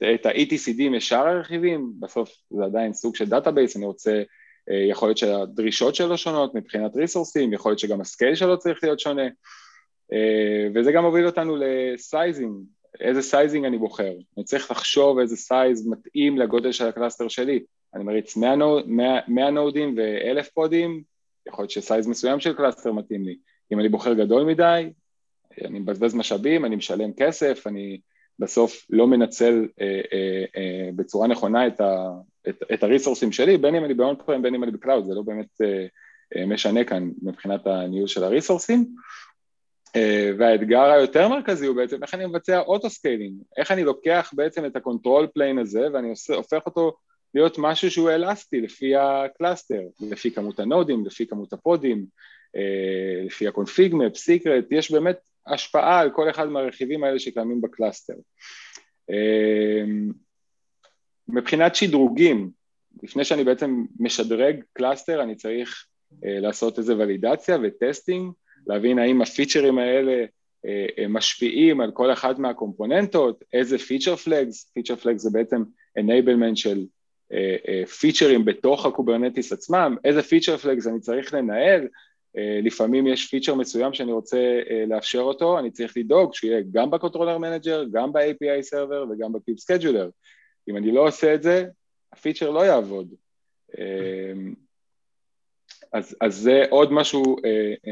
ואת 0.00 0.26
ה-ETCD 0.26 0.90
משאר 0.90 1.28
הרכיבים? 1.28 1.92
בסוף 2.00 2.30
זה 2.50 2.64
עדיין 2.64 2.92
סוג 2.92 3.16
של 3.16 3.28
database, 3.28 3.76
אני 3.76 3.86
רוצה 3.86 4.22
אה, 4.70 4.84
יכול 4.90 5.08
להיות 5.08 5.18
שהדרישות 5.18 5.94
שלו 5.94 6.18
שונות 6.18 6.54
מבחינת 6.54 6.96
ריסורסים, 6.96 7.52
יכול 7.52 7.70
להיות 7.70 7.78
שגם 7.78 8.00
ה 8.00 8.06
scale 8.06 8.34
שלו 8.34 8.58
צריך 8.58 8.78
להיות 8.82 9.00
שונה, 9.00 9.26
אה, 10.12 10.68
וזה 10.74 10.92
גם 10.92 11.04
מוביל 11.04 11.26
אותנו 11.26 11.56
ל 11.60 11.71
sizing, 11.71 12.52
איזה 13.00 13.22
sizing 13.22 13.64
אני 13.64 13.78
בוחר, 13.78 14.12
אני 14.36 14.44
צריך 14.44 14.70
לחשוב 14.70 15.18
איזה 15.18 15.36
size 15.36 15.88
מתאים 15.88 16.38
לגודל 16.38 16.72
של 16.72 16.86
ה 16.86 16.91
cluster 16.91 17.28
שלי, 17.28 17.60
אני 17.94 18.04
מריץ 18.04 18.36
100, 18.36 18.56
100, 18.86 19.20
100 19.28 19.50
נודים 19.50 19.94
ו-1,000 19.96 20.50
פודים, 20.54 21.02
יכול 21.48 21.62
להיות 21.62 21.70
ש 21.70 21.82
size 21.82 22.06
מסוים 22.06 22.40
של 22.40 22.52
cluster 22.52 22.92
מתאים 22.92 23.24
לי, 23.24 23.36
אם 23.72 23.80
אני 23.80 23.88
בוחר 23.88 24.14
גדול 24.14 24.44
מדי, 24.44 24.90
אני 25.64 25.78
מבזבז 25.78 26.14
משאבים, 26.14 26.64
אני 26.64 26.76
משלם 26.76 27.12
כסף, 27.12 27.66
אני 27.66 28.00
בסוף 28.38 28.86
לא 28.90 29.06
מנצל 29.06 29.66
אה, 29.80 30.00
אה, 30.12 30.44
אה, 30.56 30.90
בצורה 30.96 31.28
נכונה 31.28 31.66
את, 31.66 31.80
ה, 31.80 32.10
את, 32.48 32.62
את 32.74 32.82
הריסורסים 32.82 33.32
שלי, 33.32 33.56
בין 33.56 33.74
אם 33.74 33.84
אני 33.84 33.94
ב 33.94 34.16
on-prem 34.16 34.42
בין 34.42 34.54
אם 34.54 34.64
אני 34.64 34.72
ב 34.72 34.77
cloud, 34.77 35.04
זה 35.06 35.14
לא 35.14 35.22
באמת 35.22 35.60
אה, 35.62 35.86
אה, 36.36 36.46
משנה 36.46 36.84
כאן 36.84 37.10
מבחינת 37.22 37.66
הניהול 37.66 38.08
של 38.08 38.24
הריסורסים. 38.24 38.86
אה, 39.96 40.30
והאתגר 40.38 40.82
היותר 40.82 41.28
מרכזי 41.28 41.66
הוא 41.66 41.76
בעצם 41.76 42.02
איך 42.02 42.14
אני 42.14 42.26
מבצע 42.26 42.60
auto 42.60 42.90
scaling, 42.90 43.42
איך 43.56 43.70
אני 43.70 43.84
לוקח 43.84 44.30
בעצם 44.36 44.64
את 44.64 44.76
ה 44.76 44.82
control 44.82 45.26
plane 45.34 45.58
הזה 45.58 45.86
ואני 45.92 46.10
עושה, 46.10 46.34
הופך 46.34 46.66
אותו 46.66 46.96
להיות 47.34 47.56
משהו 47.58 47.90
שהוא 47.90 48.10
אלסטי 48.10 48.60
לפי 48.60 48.96
ה 48.96 49.05
cluster, 49.05 49.80
לפי 50.10 50.30
כמות 50.30 50.60
הנודים, 50.60 51.06
לפי 51.06 51.26
כמות 51.26 51.52
הפודים, 51.52 52.04
אה, 52.56 53.24
לפי 53.26 53.48
ה-config 53.48 53.94
map, 53.94 54.16
secret, 54.16 54.64
יש 54.70 54.92
באמת 54.92 55.18
השפעה 55.48 56.00
על 56.00 56.10
כל 56.10 56.30
אחד 56.30 56.48
מהרכיבים 56.48 57.04
האלה 57.04 57.18
שקיימים 57.18 57.60
ב-cluster. 57.60 58.14
מבחינת 61.28 61.74
שדרוגים, 61.74 62.50
לפני 63.02 63.24
שאני 63.24 63.44
בעצם 63.44 63.84
משדרג 64.00 64.62
cluster, 64.72 65.22
אני 65.22 65.34
צריך 65.34 65.86
לעשות 66.22 66.78
איזה 66.78 66.96
ולידציה 66.98 67.58
ו-testing, 67.62 68.32
להבין 68.66 68.98
האם 68.98 69.22
הפיצ'רים 69.22 69.78
האלה 69.78 70.24
משפיעים 71.08 71.80
על 71.80 71.90
כל 71.90 72.12
אחת 72.12 72.38
מהקומפוננטות, 72.38 73.44
איזה 73.52 73.78
feature 73.78 74.16
flags, 74.16 74.70
feature 74.74 74.96
flags 74.96 75.22
זה 75.22 75.30
בעצם 75.32 75.62
enablement 75.98 76.56
של 76.56 76.84
פיצ'רים 78.00 78.44
בתוך 78.44 78.86
ה-Kubernetes 78.86 79.52
עצמם, 79.52 79.96
איזה 80.04 80.22
feature 80.22 80.56
flags 80.56 80.86
אני 80.86 81.00
צריך 81.00 81.34
לנהל, 81.34 81.88
לפעמים 82.34 83.06
יש 83.06 83.26
פיצ'ר 83.26 83.54
מסוים 83.54 83.94
שאני 83.94 84.12
רוצה 84.12 84.60
לאפשר 84.86 85.20
אותו, 85.20 85.58
אני 85.58 85.70
צריך 85.70 85.96
לדאוג 85.96 86.34
שהוא 86.34 86.50
יהיה 86.50 86.62
גם 86.72 86.90
ב-controller 86.90 87.38
manager, 87.38 87.84
גם 87.92 88.12
ב-API 88.12 88.62
server 88.62 89.04
וגם 89.10 89.32
ב-kube 89.32 89.58
scheduler. 89.58 90.10
אם 90.68 90.76
אני 90.76 90.92
לא 90.92 91.06
עושה 91.06 91.34
את 91.34 91.42
זה, 91.42 91.66
הפיצ'ר 92.12 92.50
לא 92.50 92.60
יעבוד. 92.60 93.14
אז, 95.92 96.16
אז 96.20 96.36
זה 96.36 96.64
עוד 96.70 96.92
משהו 96.92 97.36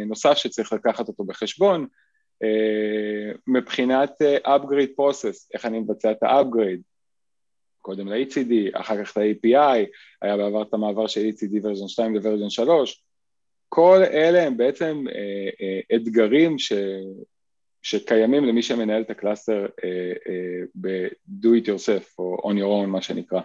נוסף 0.06 0.34
שצריך 0.34 0.72
לקחת 0.72 1.08
אותו 1.08 1.24
בחשבון. 1.24 1.86
מבחינת 3.46 4.10
upgrade 4.46 5.00
process, 5.00 5.48
איך 5.54 5.66
אני 5.66 5.78
מבצע 5.78 6.10
את 6.12 6.22
ה-upgrade, 6.22 6.82
קודם 7.82 8.08
ל-ETCD, 8.08 8.80
אחר 8.80 9.04
כך 9.04 9.16
ל-API, 9.16 9.86
היה 10.22 10.36
בעבר 10.36 10.62
את 10.62 10.74
המעבר 10.74 11.06
של 11.06 11.20
ETCD 11.20 11.60
version 11.62 11.88
2 11.88 12.14
ל-version 12.14 12.50
3, 12.50 13.04
כל 13.68 14.02
אלה 14.12 14.42
הם 14.42 14.56
בעצם 14.56 15.04
אה, 15.14 15.48
אה, 15.60 15.96
אתגרים 15.96 16.58
ש, 16.58 16.72
שקיימים 17.82 18.44
למי 18.44 18.62
שמנהל 18.62 19.02
את 19.02 19.10
ה-cluster 19.10 19.66
אה, 19.84 20.12
ב-do 20.80 21.46
it 21.46 21.66
yourself 21.66 22.14
או 22.18 22.50
on 22.50 22.54
your 22.54 22.84
own 22.84 22.86
מה 22.86 23.02
שנקרא, 23.02 23.40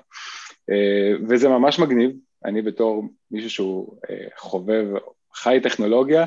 וזה 1.29 1.49
ממש 1.49 1.79
מגניב, 1.79 2.11
אני 2.45 2.61
בתור 2.61 3.03
מישהו 3.31 3.49
שהוא 3.49 3.97
חובב, 4.37 4.87
חי 5.33 5.59
טכנולוגיה, 5.63 6.25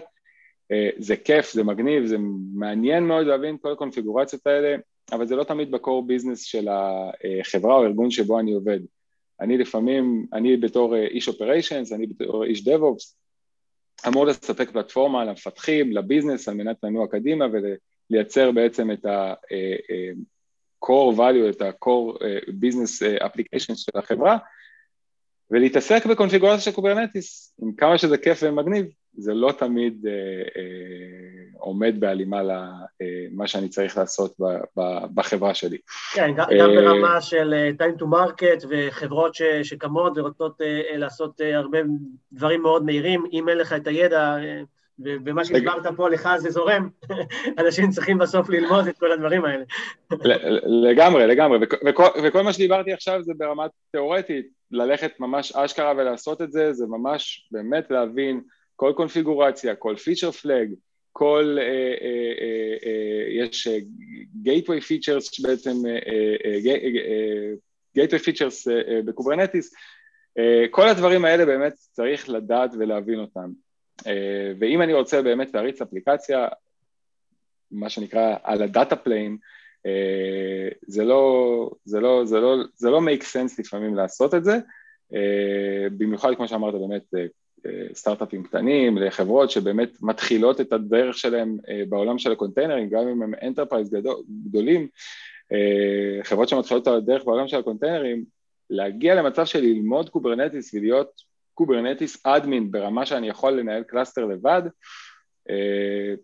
זה 0.99 1.17
כיף, 1.17 1.53
זה 1.53 1.65
מגניב, 1.65 2.07
זה 2.07 2.17
מעניין 2.55 3.05
מאוד 3.05 3.27
להבין 3.27 3.57
כל 3.61 3.73
הקונפיגורציות 3.73 4.47
האלה, 4.47 4.77
אבל 5.13 5.27
זה 5.27 5.37
לא 5.37 5.45
תמיד 5.45 5.71
ב-core 5.71 6.07
business 6.07 6.43
של 6.43 6.69
החברה 6.69 7.75
או 7.75 7.83
הארגון 7.83 8.11
שבו 8.11 8.41
אני 8.41 8.53
עובד. 8.53 8.81
אני 9.41 9.59
לפעמים, 9.59 10.27
אני 10.33 10.57
בתור 10.57 10.97
איש 10.97 11.29
operations, 11.29 11.93
אני 11.93 12.07
בתור 12.07 12.45
איש 12.45 12.65
DevOps, 12.65 13.17
אמור 14.07 14.27
לספק 14.27 14.71
פלטפורמה 14.71 15.25
למפתחים, 15.25 15.93
ל-business, 15.93 16.49
על 16.49 16.55
מנת 16.55 16.77
לנוע 16.83 17.09
קדימה 17.09 17.45
ולייצר 18.11 18.53
בעצם 18.53 18.91
את 18.91 19.07
ה-core 19.07 21.17
value, 21.17 21.51
את 21.51 21.63
ה-core 21.63 22.19
business 22.49 23.23
application 23.23 23.77
של 23.77 23.99
החברה, 23.99 24.39
ולהתעסק 25.51 26.07
בקונפיגורציה 26.07 26.61
של 26.61 26.73
Kubernetes, 26.73 27.55
עם 27.63 27.73
כמה 27.77 27.99
שזה 27.99 28.19
כיף 28.19 28.39
ומגניב, 28.43 28.87
זה 29.17 29.35
לא 29.35 29.53
תמיד 29.53 30.07
אה, 30.07 30.13
אה, 30.57 31.59
עומד 31.59 32.01
בהלימה 32.01 32.43
למה 32.43 33.43
אה, 33.43 33.47
שאני 33.47 33.69
צריך 33.69 33.99
לעשות 33.99 34.37
בחברה 35.15 35.55
שלי. 35.55 35.79
כן, 36.15 36.35
גם, 36.37 36.47
ברמה 36.77 37.21
של 37.21 37.73
time 37.79 38.01
to 38.01 38.05
market 38.05 38.67
וחברות 38.69 39.35
שקמות 39.63 40.19
ורוצות 40.19 40.61
לעשות 40.95 41.41
הרבה 41.41 41.79
דברים 42.33 42.63
מאוד 42.63 42.85
מהירים, 42.85 43.25
אם 43.33 43.49
אין 43.49 43.59
לך 43.59 43.73
את 43.73 43.87
הידע, 43.87 44.37
ומה 44.99 45.45
שהסברת 45.45 45.87
פה 45.97 46.09
לך 46.09 46.29
זה 46.37 46.51
זורם, 46.51 46.89
אנשים 47.59 47.91
צריכים 47.91 48.19
בסוף 48.19 48.49
ללמוד 48.49 48.87
את 48.87 48.99
כל 48.99 49.13
הדברים 49.13 49.45
האלה. 49.45 49.65
לגמרי, 50.91 51.27
לגמרי, 51.27 51.59
וכל, 51.87 52.07
וכל 52.23 52.43
מה 52.43 52.53
שדיברתי 52.53 52.93
עכשיו 52.93 53.23
זה 53.23 53.33
ברמה 53.37 53.67
תיאורטית, 53.93 54.47
ללכת 54.71 55.21
ממש 55.21 55.53
אשכרה 55.57 55.93
ולעשות 55.97 56.43
את 56.43 56.53
זה, 56.53 56.73
זה 56.73 56.87
ממש 56.87 57.49
באמת 57.53 57.91
להבין 57.91 58.41
כל 58.77 58.93
קונפיגורציה, 58.97 59.75
כל 59.75 59.97
feature 59.97 60.31
flag, 60.31 60.75
כל, 61.17 61.57
אה, 61.61 61.65
אה, 61.65 62.75
אה, 62.87 63.45
יש 63.45 63.69
gateway 64.45 64.81
features 64.89 65.43
בעצם, 65.43 65.71
gateway 67.99 68.21
features 68.27 68.71
ב-Kubernetes, 69.05 69.75
כל 70.71 70.89
הדברים 70.89 71.25
האלה 71.25 71.47
באמת 71.47 71.73
צריך 71.73 72.29
לדעת 72.29 72.71
ולהבין 72.79 73.21
אותם. 73.21 73.51
ואם 74.61 74.83
אני 74.83 74.93
רוצה 74.93 75.23
באמת 75.23 75.55
להריץ 75.55 75.83
אפליקציה, 75.83 76.49
מה 77.71 77.89
שנקרא 77.89 78.37
על 78.43 78.63
ה-data 78.63 78.97
plane, 78.97 79.37
זה 80.87 81.05
לא, 81.05 81.71
זה 81.85 82.01
לא, 82.01 82.25
זה 82.25 82.41
לא, 82.41 82.57
זה 82.77 82.91
לא 82.91 83.01
make 83.01 83.23
sense 83.23 83.55
לפעמים 83.59 83.95
לעשות 83.95 84.35
את 84.35 84.45
זה, 84.45 84.59
במיוחד 85.99 86.35
כמו 86.37 86.49
שאמרת 86.49 86.75
באמת 86.75 87.31
סטארט-אפים 87.95 88.43
קטנים, 88.43 88.99
לחברות 88.99 89.51
שבאמת 89.51 90.03
מתחילות 90.03 90.61
את 90.61 90.73
הדרך 90.73 91.19
שלהם 91.19 91.59
אה, 91.69 91.83
בעולם 91.89 92.19
של 92.19 92.33
הקונטיינרים, 92.33 92.89
גם 92.89 93.09
אם 93.09 93.23
הם 93.23 93.33
enterprise 93.43 93.97
גדולים, 94.49 94.89
אה, 95.53 96.25
חברות 96.25 96.49
שמתחילות 96.49 96.83
את 96.83 96.89
הדרך 96.89 97.25
בעולם 97.25 97.49
של 97.49 97.59
הקונטיינרים, 97.59 98.25
להגיע 98.71 99.15
למצב 99.15 99.45
של 99.45 99.61
ללמוד 99.61 100.11
Kubernetes 100.11 100.75
ולהיות 100.75 101.23
Kubernetes 101.55 102.27
admin 102.27 102.71
ברמה 102.71 103.07
שאני 103.07 103.29
יכול 103.29 103.53
לנהל 103.53 103.83
cluster 103.83 104.25
לבד, 104.25 104.63
אה, 105.51 106.15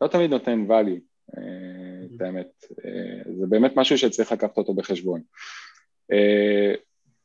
לא 0.00 0.06
תמיד 0.06 0.30
נותן 0.30 0.66
value, 0.68 1.00
את 2.16 2.20
האמת. 2.20 2.64
זה 3.38 3.46
באמת 3.48 3.76
משהו 3.76 3.98
שצריך 3.98 4.32
לקחת 4.32 4.58
אותו 4.58 4.74
בחשבון. 4.74 5.20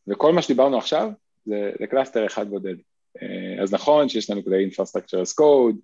וכל 0.07 0.33
מה 0.33 0.41
שדיברנו 0.41 0.77
עכשיו 0.77 1.09
זה, 1.45 1.71
זה 1.79 1.87
cluster 1.87 2.25
אחד 2.25 2.49
בודד. 2.49 2.75
אה, 3.21 3.63
אז 3.63 3.73
נכון 3.73 4.09
שיש 4.09 4.29
לנו 4.29 4.45
כדי 4.45 4.69
Infrastructure 4.69 5.21
as 5.23 5.33
Code 5.41 5.75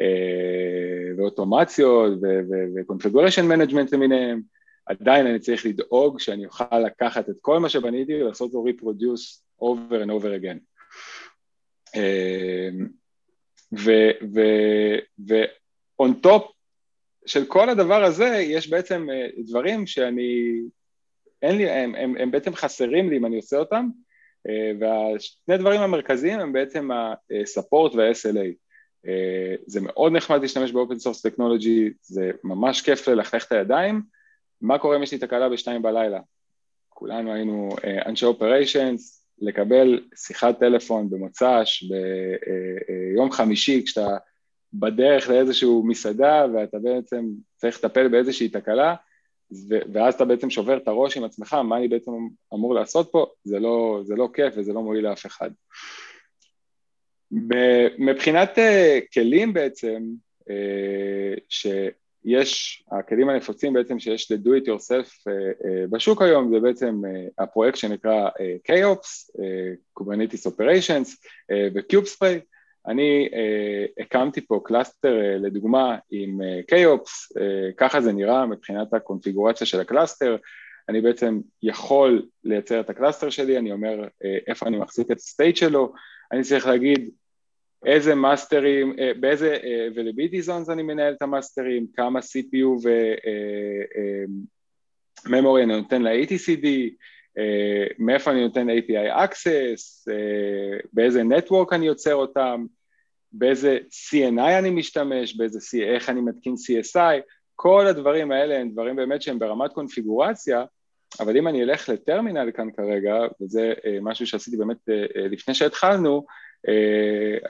אה, 0.00 1.16
ואוטומציות 1.16 2.12
ו-Configuration 2.22 3.44
Management 3.52 3.88
למיניהם, 3.92 4.42
עדיין 4.86 5.26
אני 5.26 5.38
צריך 5.38 5.66
לדאוג 5.66 6.20
שאני 6.20 6.46
אוכל 6.46 6.78
לקחת 6.78 7.28
את 7.28 7.36
כל 7.40 7.58
מה 7.58 7.68
שבניתי 7.68 8.22
ולעשות 8.22 8.54
לו 8.54 8.64
reproduce 8.68 9.40
over 9.62 10.04
and 10.04 10.10
over 10.10 10.42
again. 10.42 10.58
אה, 11.96 12.68
ו-on 15.18 16.10
top 16.26 16.42
של 17.26 17.44
כל 17.44 17.68
הדבר 17.68 18.04
הזה 18.04 18.26
יש 18.26 18.70
בעצם 18.70 19.08
דברים 19.38 19.86
שאני, 19.86 20.60
אין 21.42 21.56
לי, 21.56 21.70
הם, 21.70 21.94
הם, 21.94 22.16
הם 22.16 22.30
בעצם 22.30 22.54
חסרים 22.54 23.10
לי 23.10 23.16
אם 23.16 23.26
אני 23.26 23.36
עושה 23.36 23.56
אותם, 23.56 23.88
והשני 24.80 25.56
דברים 25.58 25.80
המרכזיים 25.80 26.40
הם 26.40 26.52
בעצם 26.52 26.90
ה-support 26.90 27.96
וה-SLA. 27.96 28.54
אה, 29.06 29.54
זה 29.66 29.80
מאוד 29.80 30.12
נחמד 30.12 30.42
להשתמש 30.42 30.72
ב-open 30.72 30.98
source 30.98 31.22
technology, 31.22 31.90
זה 32.02 32.30
ממש 32.44 32.82
כיף 32.82 33.08
ללכלך 33.08 33.46
את 33.46 33.52
הידיים. 33.52 34.02
מה 34.60 34.78
קורה 34.78 34.96
אם 34.96 35.02
יש 35.02 35.12
לי 35.12 35.18
תקלה 35.18 35.48
בשתיים 35.48 35.82
בלילה? 35.82 36.20
כולנו 36.88 37.34
היינו 37.34 37.68
אה, 37.84 38.02
אנשי 38.06 38.24
operations, 38.26 39.22
לקבל 39.38 40.00
שיחת 40.16 40.58
טלפון 40.60 41.10
במוצ"ש 41.10 41.84
ביום 41.84 43.30
חמישי 43.30 43.82
כשאתה 43.84 44.16
בדרך 44.72 45.28
לאיזשהו 45.28 45.84
מסעדה 45.86 46.46
ואתה 46.54 46.78
בעצם 46.78 47.24
צריך 47.56 47.84
לטפל 47.84 48.08
באיזושהי 48.08 48.48
תקלה, 48.48 48.94
ואז 49.92 50.14
אתה 50.14 50.24
בעצם 50.24 50.50
שובר 50.50 50.76
את 50.76 50.88
הראש 50.88 51.16
עם 51.16 51.24
עצמך, 51.24 51.54
מה 51.54 51.76
אני 51.76 51.88
בעצם 51.88 52.10
אמור 52.54 52.74
לעשות 52.74 53.08
פה, 53.12 53.26
זה 53.44 53.58
לא, 53.58 54.00
זה 54.04 54.14
לא 54.16 54.28
כיף 54.34 54.54
וזה 54.56 54.72
לא 54.72 54.82
מועיל 54.82 55.08
לאף 55.08 55.26
אחד. 55.26 55.50
מבחינת 57.98 58.58
uh, 58.58 59.12
כלים 59.14 59.52
בעצם, 59.52 60.02
uh, 60.40 61.40
שיש, 61.48 62.84
הכלים 62.92 63.28
הנפוצים 63.28 63.72
בעצם 63.72 63.98
שיש 63.98 64.32
ל-do 64.32 64.48
it 64.48 64.66
yourself 64.66 65.08
uh, 65.08 65.90
בשוק 65.90 66.22
היום, 66.22 66.54
זה 66.54 66.60
בעצם 66.60 67.02
הפרויקט 67.38 67.78
שנקרא 67.78 68.28
KOps, 68.68 69.30
Kubernetes 70.00 70.50
Operations 70.50 71.16
ו-Kubespray, 71.50 72.51
אני 72.86 73.28
אה, 73.32 73.84
הקמתי 73.98 74.40
פה 74.40 74.60
cluster 74.64 75.20
אה, 75.20 75.36
לדוגמה 75.36 75.96
עם 76.10 76.42
אה, 76.42 76.60
kOps, 76.60 77.40
אה, 77.40 77.72
ככה 77.76 78.00
זה 78.00 78.12
נראה 78.12 78.46
מבחינת 78.46 78.94
הקונפיגורציה 78.94 79.66
של 79.66 79.80
ה-cluster, 79.80 80.36
אני 80.88 81.00
בעצם 81.00 81.40
יכול 81.62 82.26
לייצר 82.44 82.80
את 82.80 82.90
ה-cluster 82.90 83.30
שלי, 83.30 83.58
אני 83.58 83.72
אומר 83.72 84.04
אה, 84.24 84.38
איפה 84.46 84.66
אני 84.66 84.78
מחזיק 84.78 85.10
את 85.10 85.16
ה-state 85.16 85.56
שלו, 85.56 85.92
אני 86.32 86.42
צריך 86.42 86.66
להגיד 86.66 87.10
איזה 87.86 88.14
masterים, 88.14 88.96
אה, 88.98 89.12
באיזה 89.20 89.56
availability 89.94 90.48
zones 90.48 90.72
אני 90.72 90.82
מנהל 90.82 91.12
את 91.12 91.22
ה-masterים, 91.22 91.86
כמה 91.96 92.20
CPU 92.20 92.86
ו-memory 95.26 95.62
אה, 95.62 95.66
אה, 95.66 95.74
אני 95.74 95.82
נותן 95.82 96.02
ל-ETCD, 96.02 96.66
Uh, 96.66 96.94
מאיפה 97.98 98.30
אני 98.30 98.42
נותן 98.42 98.66
API 98.70 99.26
access, 99.26 100.10
uh, 100.10 100.86
באיזה 100.92 101.22
network 101.22 101.72
אני 101.72 101.86
יוצר 101.86 102.14
אותם, 102.14 102.66
באיזה 103.32 103.78
CNI 103.90 104.58
אני 104.58 104.70
משתמש, 104.70 105.36
באיזה, 105.36 105.58
איך 105.82 106.08
אני 106.08 106.20
מתקין 106.20 106.54
CSI, 106.54 107.20
כל 107.56 107.86
הדברים 107.86 108.32
האלה 108.32 108.58
הם 108.58 108.70
דברים 108.70 108.96
באמת 108.96 109.22
שהם 109.22 109.38
ברמת 109.38 109.72
קונפיגורציה, 109.72 110.64
אבל 111.20 111.36
אם 111.36 111.48
אני 111.48 111.62
אלך 111.62 111.88
לטרמינל 111.88 112.50
כאן 112.54 112.70
כרגע, 112.76 113.14
וזה 113.40 113.72
אה, 113.86 113.98
משהו 114.02 114.26
שעשיתי 114.26 114.56
באמת 114.56 114.88
אה, 114.88 114.94
אה, 114.94 115.28
לפני 115.28 115.54
שהתחלנו, 115.54 116.26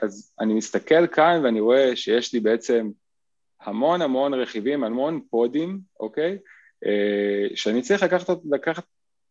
אז 0.01 0.33
אני 0.39 0.53
מסתכל 0.53 1.07
כאן 1.07 1.41
ואני 1.43 1.59
רואה 1.59 1.95
שיש 1.95 2.33
לי 2.33 2.39
בעצם 2.39 2.89
המון 3.61 4.01
המון 4.01 4.33
רכיבים, 4.33 4.83
המון 4.83 5.21
פודים, 5.29 5.79
אוקיי? 5.99 6.37
שאני 7.55 7.81
צריך 7.81 8.03
לקחת, 8.03 8.37
לקחת 8.51 8.83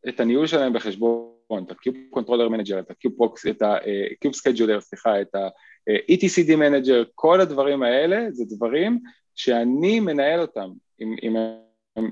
את 0.08 0.20
הניהול 0.20 0.46
שלהם 0.46 0.72
בחשבון, 0.72 1.64
את 1.66 1.70
ה-Kube 1.70 2.18
Controller 2.18 2.50
Manager, 2.50 2.78
את 2.78 2.90
ה-Kube 2.90 3.64
ה-Kube 3.64 4.30
Scheduler, 4.30 4.80
סליחה, 4.80 5.20
את 5.20 5.34
ה-ETCD 5.34 6.48
Manager, 6.48 7.10
כל 7.14 7.40
הדברים 7.40 7.82
האלה 7.82 8.30
זה 8.30 8.44
דברים 8.56 8.98
שאני 9.34 10.00
מנהל 10.00 10.40
אותם. 10.40 10.70
אם, 11.00 11.14
אם, 11.22 11.36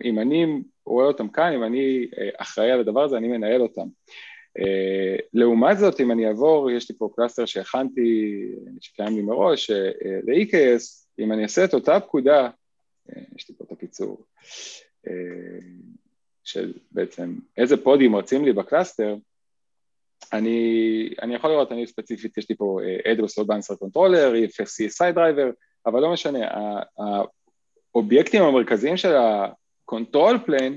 אם 0.05 0.19
אני 0.19 0.63
רואה 0.87 1.07
אותם 1.07 1.29
כאן, 1.29 1.53
אם 1.53 1.65
אני 1.65 2.07
אה, 2.19 2.29
אחראי 2.39 2.71
על 2.71 2.81
הדבר 2.81 3.05
הזה, 3.05 3.17
אני 3.17 3.29
מנהל 3.29 3.63
אותם. 3.63 3.87
אה, 4.59 5.17
לעומת 5.35 5.79
זאת, 5.79 6.01
אם 6.01 6.11
אני 6.11 6.29
אעבור, 6.29 6.71
יש 6.71 6.91
לי 6.91 6.97
פה 6.99 7.11
cluster 7.17 7.47
שהכנתי, 7.47 8.43
שקיים 8.81 9.17
לי 9.17 9.23
מראש, 9.23 9.71
אה, 9.71 9.91
ל-EKS, 10.25 11.07
אם 11.19 11.33
אני 11.33 11.43
אעשה 11.43 11.65
את 11.65 11.75
אותה 11.75 12.01
פקודה, 12.01 12.51
יש 13.37 13.49
לי 13.49 13.55
פה 13.59 13.65
את 13.65 13.73
הקיצור, 13.73 14.25
של 16.51 16.73
בעצם 16.93 17.35
איזה 17.57 17.77
פודים 17.77 18.17
רצים 18.17 18.45
לי 18.45 18.53
ב-cluster, 18.53 19.17
אני, 20.33 21.15
אני 21.23 21.35
יכול 21.35 21.51
לראות, 21.51 21.73
אני 21.73 21.87
ספציפית, 21.87 22.39
יש 22.39 22.49
לי 22.49 22.57
פה 22.57 22.81
AWS 23.05 23.43
Load 23.43 23.47
Balancer 23.47 23.77
Controller, 23.77 24.51
CSI 24.99 25.17
Driver, 25.17 25.53
אבל 25.87 26.01
לא 26.01 26.13
משנה, 26.13 26.39
האובייקטים 27.95 28.43
המרכזיים 28.43 28.97
של 28.97 29.17
ה-control 29.17 30.35
plane 30.49 30.77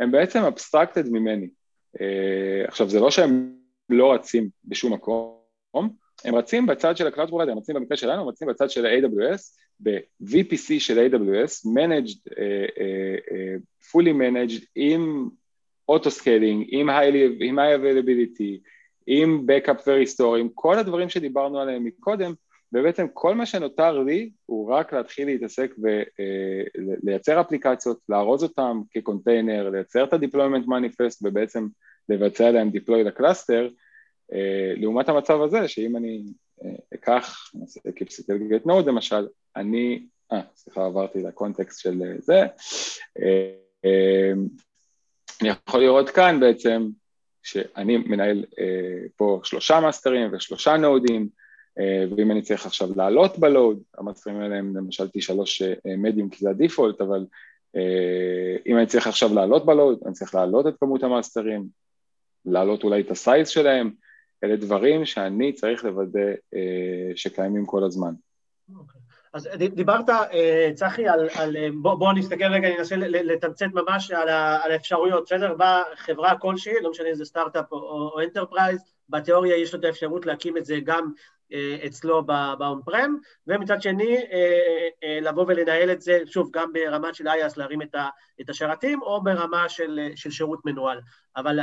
הם 0.00 0.10
בעצם 0.10 0.40
abstracted 0.42 1.10
ממני. 1.10 1.48
Uh, 1.96 2.68
עכשיו, 2.68 2.88
זה 2.88 3.00
לא 3.00 3.10
שהם 3.10 3.54
לא 3.88 4.12
רצים 4.12 4.48
בשום 4.64 4.92
מקום, 4.92 5.90
הם 6.24 6.34
רצים 6.34 6.66
בצד 6.66 6.96
של 6.96 7.06
ה-Cloud 7.06 7.28
Provider, 7.28 7.50
הם 7.50 7.58
רצים 7.58 7.74
במקרה 7.74 7.96
שלנו, 7.96 8.22
הם 8.22 8.28
רצים 8.28 8.48
בצד 8.48 8.70
של 8.70 8.86
ה-AWS, 8.86 9.42
ב-VPC 9.80 10.78
של 10.78 11.06
AWS, 11.06 11.66
managed, 11.66 12.18
uh, 12.30 12.70
uh, 12.78 13.60
fully 13.92 14.12
managed, 14.12 14.64
עם 14.74 15.28
auto-scaling, 15.88 16.66
עם 16.70 16.90
high 17.58 17.78
availability, 17.78 18.58
עם 19.06 19.46
Backup 19.46 19.80
ו-Restore, 19.86 20.38
עם 20.38 20.48
כל 20.54 20.78
הדברים 20.78 21.08
שדיברנו 21.08 21.60
עליהם 21.60 21.84
מקודם, 21.84 22.32
ובעצם 22.72 23.06
כל 23.12 23.34
מה 23.34 23.46
שנותר 23.46 23.98
לי 23.98 24.30
הוא 24.46 24.72
רק 24.72 24.92
להתחיל 24.92 25.26
להתעסק 25.26 25.74
ולייצר 27.02 27.40
אפליקציות, 27.40 27.98
לארוז 28.08 28.42
אותם 28.42 28.80
כקונטיינר, 28.90 29.70
לייצר 29.70 30.04
את 30.04 30.12
ה-deployment 30.12 30.66
manifest 30.66 31.18
ובעצם 31.22 31.66
לבצע 32.08 32.50
להם 32.50 32.68
deploy 32.68 32.96
ל 33.04 33.11
cluster, 33.11 33.68
לעומת 34.76 35.08
המצב 35.08 35.42
הזה 35.42 35.68
שאם 35.68 35.96
אני 35.96 36.22
אה, 36.64 36.70
אקח, 36.94 37.50
נעשה 37.54 37.80
kubectl 37.94 38.38
get 38.38 38.66
node 38.66 38.86
למשל, 38.86 39.28
אני, 39.56 40.06
אה, 40.32 40.40
סליחה 40.56 40.86
עברתי 40.86 41.22
ל 41.22 41.29
context 41.29 41.80
של 41.80 42.02
זה, 42.18 42.42
אני 45.42 45.48
יכול 45.48 45.80
לראות 45.80 46.10
כאן 46.10 46.40
בעצם 46.40 46.88
שאני 47.42 47.96
מנהל 47.96 48.44
פה 49.16 49.40
שלושה 49.44 49.80
masterים 49.80 50.30
ושלושה 50.32 50.76
nodeים, 50.76 51.28
אה, 51.78 52.04
ואם 52.16 52.30
אני 52.30 52.42
צריך 52.42 52.66
עכשיו 52.66 52.88
לעלות 52.96 53.38
ב 53.38 53.45
load, 53.45 53.82
ה 53.98 54.03
masterים 54.03 54.40
האלה 54.40 54.56
הם 54.56 54.76
למשל 54.76 55.04
T3 55.04 55.62
medium 55.98 56.28
כי 56.30 56.38
זה 56.44 56.50
ה 56.50 56.56
default, 56.56 57.00
אבל 57.00 57.26
אה, 57.76 58.56
אם 58.66 58.78
אני 58.78 58.86
צריך 58.86 59.06
עכשיו 59.06 59.34
לעלות 59.34 59.66
ב 59.66 59.71
load, 59.71 59.98
אני 60.06 60.12
צריך 60.12 60.34
לעלות 60.34 60.66
את 60.66 60.74
כמות 60.80 61.02
ה 61.02 61.08
masterים, 61.08 61.64
לעלות 62.46 62.84
אולי 62.84 63.00
את 63.00 63.10
ה 63.10 63.18
size 63.18 63.48
שלהם, 63.48 63.90
אלה 64.44 64.56
דברים 64.56 65.04
שאני 65.04 65.52
צריך 65.52 65.84
לוודא 65.84 66.20
אה, 66.54 67.12
שקיימים 67.14 67.66
כל 67.66 67.84
הזמן. 67.84 68.12
Okay. 68.70 68.78
אוקיי. 68.78 69.00
אז 69.32 69.48
דיברת, 69.56 70.04
צחי, 70.74 71.08
על, 71.08 71.28
על 71.34 71.56
בוא, 71.82 71.94
בוא 71.94 72.12
נסתכל 72.12 72.44
רגע, 72.44 72.68
אני 72.68 72.78
אנסה 72.78 72.96
לתמצת 72.96 73.66
ממש 73.72 74.10
על, 74.10 74.28
ה, 74.28 74.64
על 74.64 74.72
האפשרויות, 74.72 75.24
בסדר? 75.26 75.54
באה 75.54 75.82
חברה 75.96 76.38
כלשהי, 76.38 76.72
לא 76.82 76.90
משנה 76.90 77.08
אם 77.08 77.14
זה 77.14 77.24
סטארט-אפ 77.24 77.72
או 77.72 78.20
enterprise, 78.24 78.80
בתיאוריה 79.08 79.56
יש 79.56 79.74
לו 79.74 79.80
את 79.80 79.84
האפשרות 79.84 80.26
להקים 80.26 80.56
את 80.56 80.64
זה 80.64 80.76
גם 80.84 81.04
אה, 81.04 81.43
אצלו 81.86 82.26
ב 82.58 82.65
on 82.65 82.80
prem, 82.84 83.16
ומצד 83.46 83.82
שני 83.82 84.16
אה, 84.16 84.88
אה, 85.04 85.18
לבוא 85.22 85.44
ולנהל 85.48 85.90
את 85.90 86.00
זה, 86.00 86.18
שוב, 86.26 86.50
גם 86.52 86.72
ברמה 86.72 87.14
של 87.14 87.28
IaaS 87.28 87.56
להרים 87.56 87.82
את 88.40 88.50
השרתים, 88.50 89.02
או 89.02 89.22
ברמה 89.22 89.68
של, 89.68 90.08
של 90.16 90.30
שירות 90.30 90.60
מנוהל. 90.64 91.00
אבל 91.36 91.58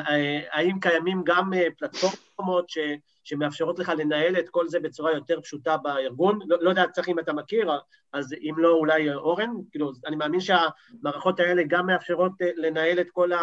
האם 0.51 0.79
קיימים 0.79 1.21
גם 1.25 1.51
פלטפורמות 1.77 2.69
ש, 2.69 2.77
שמאפשרות 3.23 3.79
לך 3.79 3.91
לנהל 3.97 4.39
את 4.39 4.49
כל 4.49 4.67
זה 4.67 4.79
בצורה 4.79 5.13
יותר 5.13 5.41
פשוטה 5.41 5.77
בארגון? 5.77 6.39
לא, 6.45 6.57
לא 6.61 6.69
יודע, 6.69 6.87
צריך 6.87 7.09
אם 7.09 7.19
אתה 7.19 7.33
מכיר, 7.33 7.71
אז 8.13 8.33
אם 8.33 8.53
לא, 8.57 8.69
אולי 8.69 9.13
אורן? 9.13 9.51
כאילו, 9.71 9.91
אני 10.07 10.15
מאמין 10.15 10.39
שהמערכות 10.39 11.39
האלה 11.39 11.63
גם 11.67 11.87
מאפשרות 11.87 12.31
לנהל 12.55 12.99
את 12.99 13.09
כל 13.11 13.31
ה... 13.31 13.41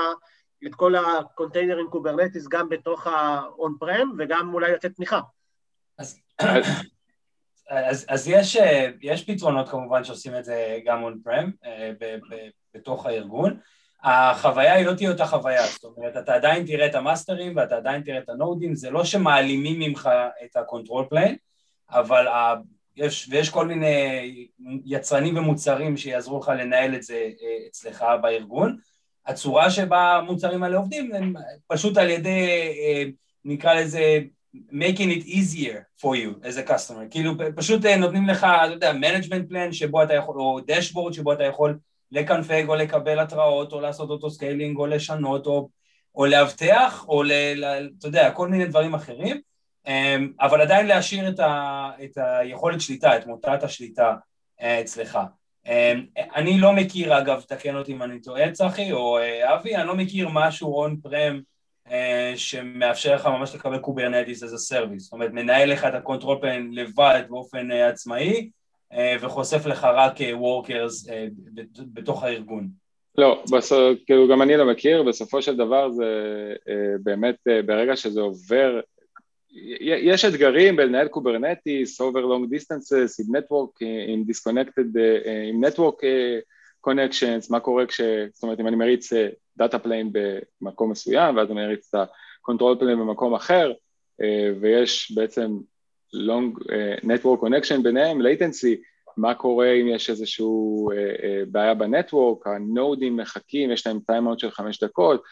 את 0.67 0.75
כל 0.75 0.95
ה 0.95 1.02
containerים 1.02 1.87
Kubernetes 1.91 2.49
גם 2.49 2.69
בתוך 2.69 3.07
ה-on 3.07 3.85
prem 3.85 4.07
וגם 4.19 4.55
אולי 4.55 4.73
לתת 4.73 4.95
תמיכה. 4.95 5.21
אז, 7.71 8.07
אז, 8.09 8.29
יש, 8.29 8.59
יש 9.03 9.25
פתרונות 9.25 9.69
כמובן 9.69 10.05
שעושים 10.05 10.37
את 10.37 10.45
זה 10.45 10.79
גם 10.85 11.05
prem 11.27 11.51
אה, 11.65 11.93
בתוך 12.75 13.07
הארגון. 13.07 13.59
החוויה 14.03 14.75
היא 14.75 14.87
לא 14.87 14.95
תהיה 14.95 15.11
אותה 15.11 15.27
חוויה, 15.27 15.67
זאת 15.67 15.85
אומרת, 15.85 16.17
אתה 16.17 16.35
עדיין 16.35 16.67
תראה 16.67 16.87
את 16.87 16.95
ה 16.95 17.02
masterים 17.02 17.57
ואתה 17.57 17.77
עדיין 17.77 18.03
תראה 18.03 18.19
את 18.19 18.29
ה 18.29 18.34
nodeים, 18.35 18.75
זה 18.75 18.91
לא 18.91 19.05
שמעלימים 19.05 19.79
ממך 19.79 20.11
את 20.45 20.57
ה 20.57 20.63
control 20.63 21.05
plane, 21.11 21.37
אבל 21.91 22.29
ה... 22.29 22.55
יש, 22.97 23.29
ויש 23.31 23.51
כל 23.51 23.67
מיני 23.67 24.47
יצרנים 24.85 25.37
ומוצרים 25.37 25.97
שיעזרו 25.97 26.39
לך 26.39 26.49
לנהל 26.59 26.95
את 26.95 27.03
זה 27.03 27.15
אה, 27.15 27.67
אצלך 27.69 28.05
בארגון. 28.23 28.77
הצורה 29.27 29.71
שבה 29.71 30.17
המוצרים 30.17 30.63
האלה 30.63 30.77
עובדים 30.77 31.15
הם 31.15 31.35
פשוט 31.67 31.97
על 31.97 32.11
ידי, 32.11 32.49
אה, 32.49 33.05
נקרא 33.45 33.75
לזה 33.75 34.19
making 34.55 35.11
it 35.11 35.25
easier 35.27 35.87
for 35.97 36.17
you 36.17 36.41
as 36.43 36.57
a 36.57 36.63
customer, 36.63 37.11
כאילו 37.11 37.33
פשוט 37.57 37.85
אה, 37.85 37.97
נותנים 37.97 38.27
לך, 38.27 38.45
אתה 38.45 38.73
יודע, 38.73 38.93
management 38.93 39.53
plane 39.53 39.73
שבו 39.73 40.03
אתה 40.03 40.15
יכול, 40.15 40.41
או 40.41 40.59
dashboard 40.59 41.13
שבו 41.13 41.33
אתה 41.33 41.45
יכול 41.45 41.79
לקנפג 42.13 42.65
או 42.69 42.75
לקבל 42.75 43.19
התראות 43.19 43.73
או 43.73 43.81
לעשות 43.81 44.11
אותו 44.11 44.31
scaling 44.31 44.79
או 44.79 44.87
לשנות 44.87 45.47
או, 45.47 45.69
או 46.15 46.27
לאבטח 46.27 47.05
או 47.09 47.23
ל, 47.23 47.33
אתה 47.99 48.09
יודע, 48.09 48.31
כל 48.31 48.49
מיני 48.49 48.67
דברים 48.67 48.95
אחרים, 48.95 49.41
אמ, 49.87 50.33
אבל 50.41 50.61
עדיין 50.61 50.87
להשאיר 50.87 51.29
את, 51.29 51.41
ה, 51.41 51.91
את 52.05 52.19
היכולת 52.19 52.81
שליטה, 52.81 53.17
את 53.17 53.27
מוטת 53.27 53.63
השליטה 53.63 54.15
אה, 54.63 54.81
אצלך. 54.81 55.19
אמ, 55.67 56.07
אני 56.37 56.61
לא 56.61 56.73
מכיר, 56.73 57.19
אגב, 57.19 57.41
תקן 57.41 57.77
אותי 57.77 57.93
אם 57.93 58.03
אני 58.03 58.21
טועה, 58.21 58.53
צחי 58.53 58.93
או 58.93 59.19
אבי, 59.45 59.77
אני 59.77 59.87
לא 59.87 59.95
מכיר 59.95 60.29
משהו 60.33 60.85
אה, 61.13 61.29
שמאפשר 62.37 63.15
לך 63.15 63.27
ממש 63.27 63.55
לקבל 63.55 63.79
Kubernetes 63.79 64.32
as 64.32 64.43
a 64.43 64.47
service, 64.47 64.99
זאת 64.99 65.13
אומרת 65.13 65.33
מנהל 65.33 65.73
לך 65.73 65.85
את 65.85 65.95
ה 65.95 66.00
control 66.00 66.39
plane 66.41 66.71
לבד 66.73 67.23
באופן 67.29 67.71
אה, 67.71 67.89
עצמאי 67.89 68.51
אה, 68.93 69.17
וחושף 69.21 69.67
לך 69.67 69.85
רק 69.85 70.15
workers 70.33 71.09
בתוך 71.93 72.23
הארגון. 72.23 72.69
לא, 73.19 73.43
בסוף, 73.53 73.99
כאילו 74.07 74.29
גם 74.29 74.43
אני 74.43 74.57
לא 74.57 74.71
מכיר, 74.71 75.03
בסופו 75.03 75.43
של 75.43 75.57
דבר 75.57 75.91
זה 75.91 76.05
באמת 77.03 77.37
ברגע 77.67 77.97
שזה 77.97 78.21
עובר, 78.21 78.81
יש 79.81 80.25
אתגרים 80.25 80.77
בלנהל 80.77 81.09
Kubernetes, 81.09 82.01
over 82.01 82.15
long 82.15 82.55
distances, 82.55 83.27
עם 83.27 83.37
network, 83.37 83.79
עם 84.09 84.25
disconnected, 84.29 84.99
עם 85.49 85.65
network 85.65 86.03
connections, 86.87 87.47
מה 87.51 87.61
קורה 87.61 87.87
כש... 87.87 88.01
זאת 88.33 88.43
אומרת, 88.43 88.61
אם 88.61 88.67
אני 88.67 88.77
מריץ 88.77 89.13
data 89.57 89.79
plane 89.79 90.11
במקום 90.61 90.91
מסוים, 90.91 91.37
ואז 91.37 91.51
אני 91.51 91.65
אריץ 91.65 91.89
את 91.89 91.95
ה-control 91.95 92.81
plane 92.81 92.97
במקום 93.01 93.35
אחר, 93.35 93.73
אה, 94.23 94.53
ויש 94.61 95.13
בעצם 95.15 95.59
long 96.15 96.61
uh, 96.63 97.05
network 97.05 97.45
connection 97.45 97.83
ביניהם, 97.83 98.21
latency, 98.21 98.77
מה 99.17 99.35
קורה 99.35 99.73
אם 99.73 99.89
יש 99.89 100.11
איזושהי 100.11 100.47
uh, 100.47 101.51
בעיה 101.51 101.75
ב 101.75 101.83
network, 101.83 102.47
ה 102.47 102.57
nodeים 102.57 103.17
מחכים, 103.17 103.71
יש 103.71 103.87
להם 103.87 103.99
timeout 104.07 104.39
של 104.39 104.51
חמש 104.51 104.85
דקות, 104.85 105.23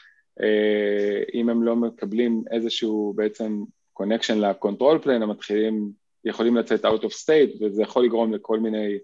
אם 1.34 1.48
הם 1.48 1.62
לא 1.62 1.76
מקבלים 1.76 2.42
איזשהו 2.50 3.12
בעצם 3.16 3.62
connection 4.02 4.34
ל-control 4.34 5.04
plane, 5.04 5.22
הם 5.22 5.30
מתחילים, 5.30 5.90
יכולים 6.24 6.56
לצאת 6.56 6.84
out 6.84 7.02
of 7.02 7.10
state, 7.10 7.64
וזה 7.64 7.82
יכול 7.82 8.04
לגרום 8.04 8.34
לכל 8.34 8.60
מיני 8.60 8.98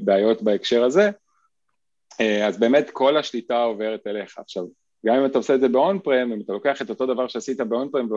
בעיות 0.00 0.42
בהקשר 0.42 0.84
הזה. 0.84 1.10
אה, 2.20 2.46
אז 2.46 2.58
באמת 2.58 2.90
כל 2.90 3.16
השליטה 3.16 3.62
עוברת 3.62 4.06
אליך. 4.06 4.38
עכשיו, 4.38 4.64
גם 5.06 5.14
אם 5.14 5.26
אתה 5.26 5.38
עושה 5.38 5.54
את 5.54 5.60
זה 5.60 5.68
ב 5.68 5.78
on 5.78 5.98
prem, 5.98 6.32
אם 6.32 6.40
אתה 6.40 6.52
לוקח 6.52 6.82
את 6.82 6.90
אותו 6.90 7.06
דבר 7.06 7.28
שעשית 7.28 7.60
ב 7.60 7.69
on 7.69 7.88
prem 7.92 8.08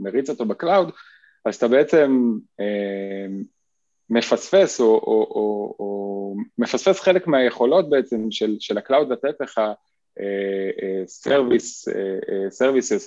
ומריץ 0.00 0.30
אותו 0.30 0.44
ב 0.44 0.51
cloud, 0.51 0.90
אז 1.44 1.56
אתה 1.56 1.68
בעצם 1.68 2.32
אה, 2.60 3.26
מפספס 4.10 4.80
או, 4.80 4.86
או, 4.86 5.26
או, 5.30 5.74
או 5.78 6.34
מפספס 6.58 7.00
חלק 7.00 7.26
מהיכולות 7.26 7.90
בעצם 7.90 8.30
של, 8.30 8.56
של 8.60 8.78
ה 8.78 8.84
cloud 8.84 9.12
לתת 9.12 9.40
לך 9.40 9.60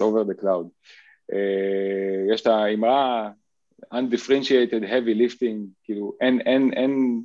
over 0.01 0.23
the 0.23 0.41
cloud. 0.41 0.67
Uh, 1.31 2.33
יש 2.33 2.41
את 2.41 2.47
האמרה 2.47 3.29
undifferentiated 3.93 4.83
heavy 4.83 5.15
lifting, 5.17 5.57
כאילו 5.83 6.13
אין, 6.21 6.41
אין, 6.41 6.73
אין, 6.73 7.21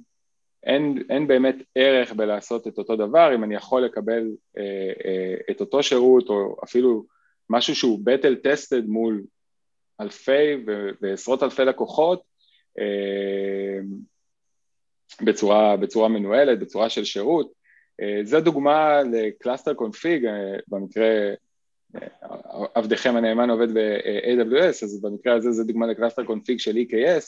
אין, 0.65 1.03
אין 1.11 1.27
באמת 1.27 1.57
ערך 1.75 2.13
בלעשות 2.13 2.69
את 2.69 2.79
אותו 2.79 2.97
דבר, 2.97 3.35
אם 3.35 3.45
אני 3.45 3.55
יכול 3.55 3.85
לקבל 3.85 4.23
uh, 4.57 4.61
uh, 4.61 5.51
את 5.51 5.61
אותו 5.61 5.83
שירות 5.83 6.29
או 6.29 6.57
אפילו 6.65 7.05
משהו 7.51 7.75
שהוא 7.75 8.01
battle 8.01 8.47
tested 8.47 8.87
מול 8.87 9.23
אלפי 10.01 10.65
ועשרות 11.01 11.43
אלפי 11.43 11.65
לקוחות 11.65 12.23
uh, 12.79 13.85
בצורה, 15.25 15.77
בצורה 15.77 16.09
מנוהלת, 16.09 16.59
בצורה 16.59 16.91
של 16.91 17.05
שירות. 17.05 17.53
Uh, 18.03 18.27
זה 18.27 18.41
דוגמה 18.41 19.03
ל 19.13 19.20
cluster 19.20 19.75
config, 19.75 20.27
uh, 20.27 20.29
במקרה 20.69 21.35
עבדכם 22.75 23.17
הנאמן 23.17 23.51
עובד 23.51 23.75
ב-AWS, 23.75 24.85
אז 24.85 25.01
במקרה 25.03 25.35
הזה 25.35 25.51
זה 25.53 25.65
דוגמה 25.65 25.87
ל 25.87 25.91
cluster 25.91 26.25
config 26.25 26.59
של 26.59 26.77
EKS, 26.77 27.25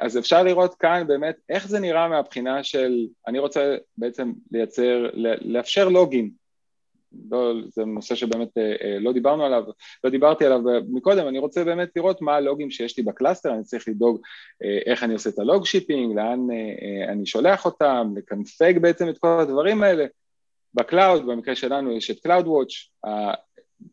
אז 0.00 0.18
אפשר 0.18 0.42
לראות 0.42 0.74
כאן 0.74 1.04
באמת 1.06 1.36
איך 1.48 1.68
זה 1.68 1.80
נראה 1.80 2.08
מהבחינה 2.08 2.64
של, 2.64 3.06
אני 3.26 3.38
רוצה 3.38 3.76
בעצם 3.98 4.32
לייצר, 4.52 5.06
לאפשר 5.40 5.88
logging, 5.88 6.30
לא, 7.30 7.52
זה 7.68 7.84
נושא 7.84 8.14
שבאמת 8.14 8.48
לא 9.00 9.12
דיברנו 9.12 9.44
עליו, 9.44 9.64
לא 10.04 10.10
דיברתי 10.10 10.46
עליו 10.46 10.60
מקודם, 10.88 11.28
אני 11.28 11.38
רוצה 11.38 11.64
באמת 11.64 11.88
לראות 11.96 12.22
מה 12.22 12.36
הלוגים 12.36 12.70
שיש 12.70 12.96
לי 12.96 13.02
ב 13.02 13.08
cluster, 13.08 13.54
אני 13.54 13.64
צריך 13.64 13.88
לדאוג 13.88 14.20
איך 14.86 15.02
אני 15.02 15.12
עושה 15.12 15.30
את 15.30 15.38
ה 15.38 15.45
log 15.45 15.66
shipping, 15.66 16.16
לאן 16.16 16.40
אני 17.08 17.26
שולח 17.26 17.64
אותם, 17.64 18.12
לקנפג 18.16 18.78
בעצם 18.78 19.08
את 19.08 19.18
כל 19.18 19.40
הדברים 19.40 19.82
האלה. 19.82 20.06
ב 20.74 20.81
cloud, 20.81 21.26
במקרה 21.26 21.56
שלנו 21.56 21.92
יש 21.92 22.10
את 22.10 22.26
CloudWatch, 22.26 23.08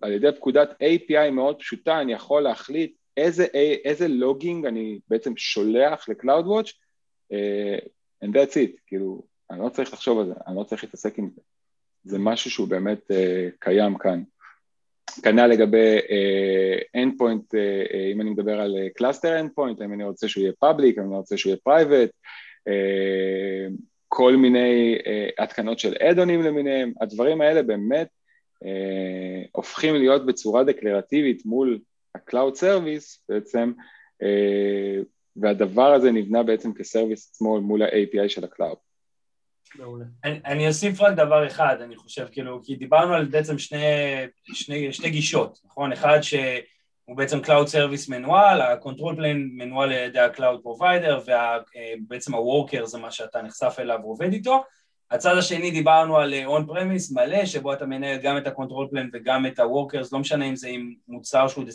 על 0.01 0.11
ידי 0.11 0.27
פקודת 0.35 0.71
API 0.71 1.31
מאוד 1.31 1.59
פשוטה 1.59 2.01
אני 2.01 2.13
יכול 2.13 2.41
להחליט 2.41 2.93
איזה, 3.17 3.45
איזה 3.85 4.07
logging 4.07 4.65
אני 4.65 4.99
בעצם 5.09 5.37
שולח 5.37 6.09
ל-CloudWatch 6.09 6.69
uh, 7.33 7.87
and 8.25 8.27
that's 8.27 8.53
it, 8.53 8.79
כאילו, 8.87 9.23
אני 9.51 9.59
לא 9.59 9.69
צריך 9.69 9.93
לחשוב 9.93 10.19
על 10.19 10.25
זה, 10.25 10.33
אני 10.47 10.55
לא 10.55 10.63
צריך 10.63 10.83
להתעסק 10.83 11.17
עם 11.19 11.29
זה. 11.35 11.41
זה 12.03 12.19
משהו 12.19 12.51
שהוא 12.51 12.67
באמת 12.67 13.11
uh, 13.11 13.15
קיים 13.59 13.97
כאן. 13.97 14.23
כנ"ל 15.23 15.47
לגבי 15.47 15.97
uh, 15.97 17.01
endpoint, 17.01 17.53
uh, 17.53 18.13
אם 18.13 18.21
אני 18.21 18.29
מדבר 18.29 18.61
על 18.61 18.75
cluster 19.01 19.43
endpoint, 19.43 19.83
אם 19.85 19.93
אני 19.93 20.03
רוצה 20.03 20.27
שהוא 20.27 20.41
יהיה 20.41 20.53
public, 20.65 20.97
אם 20.97 21.03
אני 21.03 21.15
רוצה 21.15 21.37
שהוא 21.37 21.53
יהיה 21.53 21.83
private, 21.83 22.11
uh, 22.69 23.73
כל 24.07 24.35
מיני 24.35 24.97
uh, 24.97 25.43
התקנות 25.43 25.79
של 25.79 25.95
אדונים 25.95 26.41
למיניהם, 26.41 26.93
הדברים 27.01 27.41
האלה 27.41 27.63
באמת 27.63 28.07
אה, 28.65 29.43
הופכים 29.51 29.95
להיות 29.95 30.25
בצורה 30.25 30.63
דקלרטיבית 30.63 31.45
מול 31.45 31.79
ה-Cloud 32.17 32.55
Service 32.59 33.19
בעצם, 33.29 33.71
אה, 34.23 35.01
והדבר 35.35 35.93
הזה 35.93 36.11
נבנה 36.11 36.43
בעצם 36.43 36.73
כסרוויס 36.73 37.29
עצמו 37.31 37.61
מול 37.61 37.83
ה-API 37.83 38.29
של 38.29 38.43
ה-Cloud. 38.43 38.77
אני, 40.23 40.39
אני 40.45 40.67
אוסיף 40.67 41.01
רק 41.01 41.15
דבר 41.15 41.47
אחד, 41.47 41.81
אני 41.81 41.95
חושב, 41.95 42.27
כאילו, 42.31 42.63
כי 42.63 42.75
דיברנו 42.75 43.13
על 43.13 43.25
בעצם 43.25 43.59
שני, 43.59 43.77
שני, 44.53 44.93
שתי 44.93 45.09
גישות, 45.09 45.59
נכון? 45.65 45.91
אחד 45.91 46.19
שהוא 46.21 47.17
בעצם 47.17 47.39
Cloud 47.39 47.67
Service 47.67 48.09
מנוהל, 48.09 48.61
ה-Control 48.61 49.17
Plane 49.17 49.57
מנוהל 49.57 49.93
על 49.93 50.07
ידי 50.07 50.19
ה-Cloud 50.19 50.61
Provider, 50.65 51.31
ובעצם 51.31 52.35
ה-Worker 52.35 52.85
זה 52.85 52.97
מה 52.97 53.11
שאתה 53.11 53.41
נחשף 53.41 53.75
אליו 53.79 53.99
ועובד 54.01 54.33
איתו, 54.33 54.63
הצד 55.11 55.37
השני 55.37 55.71
דיברנו 55.71 56.17
על 56.17 56.33
on-premise 56.45 57.11
מלא, 57.11 57.45
שבו 57.45 57.73
אתה 57.73 57.85
מנהל 57.85 58.17
גם 58.17 58.37
את 58.37 58.47
ה- 58.47 58.58
control 58.58 58.93
plane 58.93 59.09
וגם 59.13 59.45
את 59.45 59.59
ה-workers, 59.59 60.07
לא 60.11 60.19
משנה 60.19 60.45
אם 60.45 60.55
זה 60.55 60.67
עם 60.67 60.93
מוצר 61.07 61.47
שהוא 61.47 61.65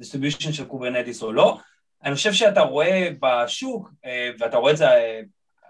distribution 0.00 0.52
של 0.52 0.64
Kubernetes 0.64 1.22
או 1.22 1.32
לא. 1.32 1.58
אני 2.04 2.14
חושב 2.14 2.32
שאתה 2.32 2.60
רואה 2.60 3.08
בשוק, 3.20 3.90
אה, 4.04 4.30
ואתה 4.38 4.56
רואה 4.56 4.72
את 4.72 4.76
זה 4.76 4.88
אה, 4.88 5.20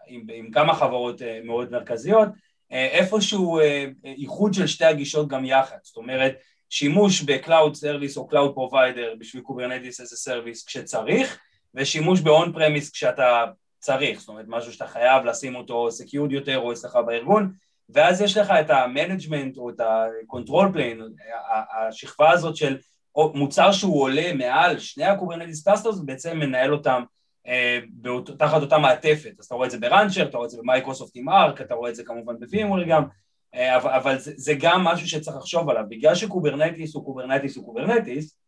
עם, 0.07 0.27
עם 0.35 0.51
כמה 0.51 0.75
חברות 0.75 1.23
אה, 1.23 1.41
מאוד 1.45 1.73
מרכזיות, 1.73 2.29
איפשהו 2.71 3.61
איחוד 4.05 4.55
של 4.55 4.67
שתי 4.67 4.85
הגישות 4.85 5.29
גם 5.29 5.45
יחד, 5.45 5.77
זאת 5.83 5.97
אומרת 5.97 6.35
שימוש 6.71 7.23
ב-Cloud 7.23 7.75
Service 7.75 8.17
או 8.17 8.29
Cloud 8.31 8.57
Provider 8.57 9.19
בשביל 9.19 9.43
Kubernetes 9.43 10.01
as 10.01 10.17
a 10.17 10.23
service 10.23 10.65
כשצריך, 10.65 11.39
ושימוש 11.75 12.21
ב-on 12.21 12.49
premise 12.57 12.93
כשאתה 12.93 13.45
צריך, 13.83 14.21
זאת 14.21 14.29
אומרת 14.29 14.45
משהו 14.49 14.73
שאתה 14.73 14.87
חייב 14.87 15.25
לשים 15.25 15.57
אותו 15.57 15.91
secured 15.91 16.33
יותר 16.33 16.59
או 16.59 16.73
אצלך 16.73 16.99
בארגון 17.07 17.53
ואז 17.89 18.21
יש 18.21 18.37
לך 18.37 18.51
את 18.51 18.71
ה-management 18.71 19.57
או 19.57 19.71
את 19.71 19.81
ה-control 19.81 20.75
plane, 20.75 21.03
השכבה 21.79 22.31
הזאת 22.31 22.57
של 22.57 22.79
מוצר 23.17 23.73
שהוא 23.73 24.03
עולה 24.03 24.33
מעל 24.33 24.79
שני 24.79 25.05
ה-Kubernetes 25.05 25.65
clusters 25.65 25.99
בעצם 25.99 26.39
מנהל 26.39 26.73
אותם 26.73 27.03
אה, 27.47 27.79
באות, 27.91 28.31
תחת 28.39 28.63
אותה 28.63 28.79
מעטפת, 28.79 29.33
אז 29.39 29.45
אתה 29.45 29.55
רואה 29.55 29.67
את 29.67 29.71
זה 29.71 29.79
ב-Rancher, 29.79 30.23
אתה 30.23 30.37
רואה 30.37 30.47
את 30.47 30.51
זה 30.51 30.59
במייקרוסופט 30.59 31.13
עם 31.15 31.29
Arc, 31.29 31.61
אתה 31.61 31.75
רואה 31.75 31.91
את 31.91 31.95
זה 31.95 32.05
כמובן 32.05 32.41
ב-VMware 32.41 32.85
גם, 32.85 33.05
אה, 33.55 33.77
אבל, 33.77 33.91
אבל 33.91 34.19
זה, 34.19 34.33
זה 34.37 34.55
גם 34.61 34.85
משהו 34.85 35.09
שצריך 35.09 35.37
לחשוב 35.37 35.71
עליו, 35.71 35.85
בגלל 35.89 36.15
ש-Kubernetes 36.15 36.95
הוא 36.95 37.05
Kubernetes 37.05 37.57
הוא 37.57 37.65
Kubernetes, 37.65 38.39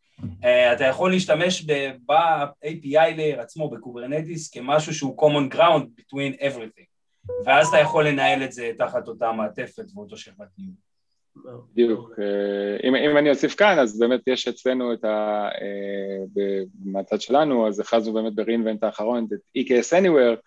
אתה 0.73 0.85
יכול 0.85 1.11
להשתמש 1.11 1.65
ב-API 2.07 3.17
layer 3.17 3.41
עצמו, 3.41 3.71
ב-Kubernetes, 3.71 4.51
כמשהו 4.51 4.95
שהוא 4.95 5.23
common 5.23 5.55
ground 5.55 6.01
between 6.01 6.41
everything, 6.41 6.87
ואז 7.47 7.69
אתה 7.69 7.79
יכול 7.79 8.09
לנהל 8.09 8.45
את 8.45 8.53
זה 8.53 8.71
תחת 8.79 9.09
אותה 9.09 9.33
מעטפת 9.33 9.85
ואותו 9.95 10.17
שכבת 10.17 10.49
ניהול. 10.59 10.75
בדיוק. 11.75 12.11
אה, 12.19 12.89
אם, 12.89 12.95
אם 12.95 13.17
אני 13.17 13.31
אוסיף 13.31 13.55
כאן, 13.55 13.79
אז 13.79 13.99
באמת 13.99 14.21
יש 14.27 14.49
אצלנו 14.49 14.93
את 14.93 15.05
ה... 15.05 15.49
אה, 15.61 16.63
מהצד 16.85 17.21
שלנו, 17.21 17.69
אז 17.69 17.81
הכרזנו 17.81 18.13
באמת 18.13 18.35
ב-reinvent 18.35 18.79
האחרון 18.83 19.27
את 19.33 19.39
EKS 19.59 20.03
Anywhere, 20.03 20.41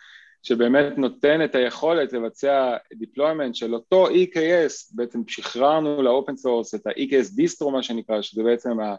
שבאמת 0.44 0.98
נותן 0.98 1.44
את 1.46 1.56
היכולת 1.56 2.14
לבצע 2.14 2.78
deployment 2.94 3.54
של 3.54 3.74
אותו 3.74 4.08
EKS, 4.08 4.96
בעצם 4.96 5.22
שחררנו 5.28 6.02
ל-open 6.02 6.34
source 6.34 6.76
את 6.76 6.88
ה-EKS 6.88 7.40
distro 7.40 7.70
מה 7.72 7.84
שנקרא, 7.84 8.22
שזה 8.22 8.44
בעצם 8.44 8.80
ה... 8.80 8.96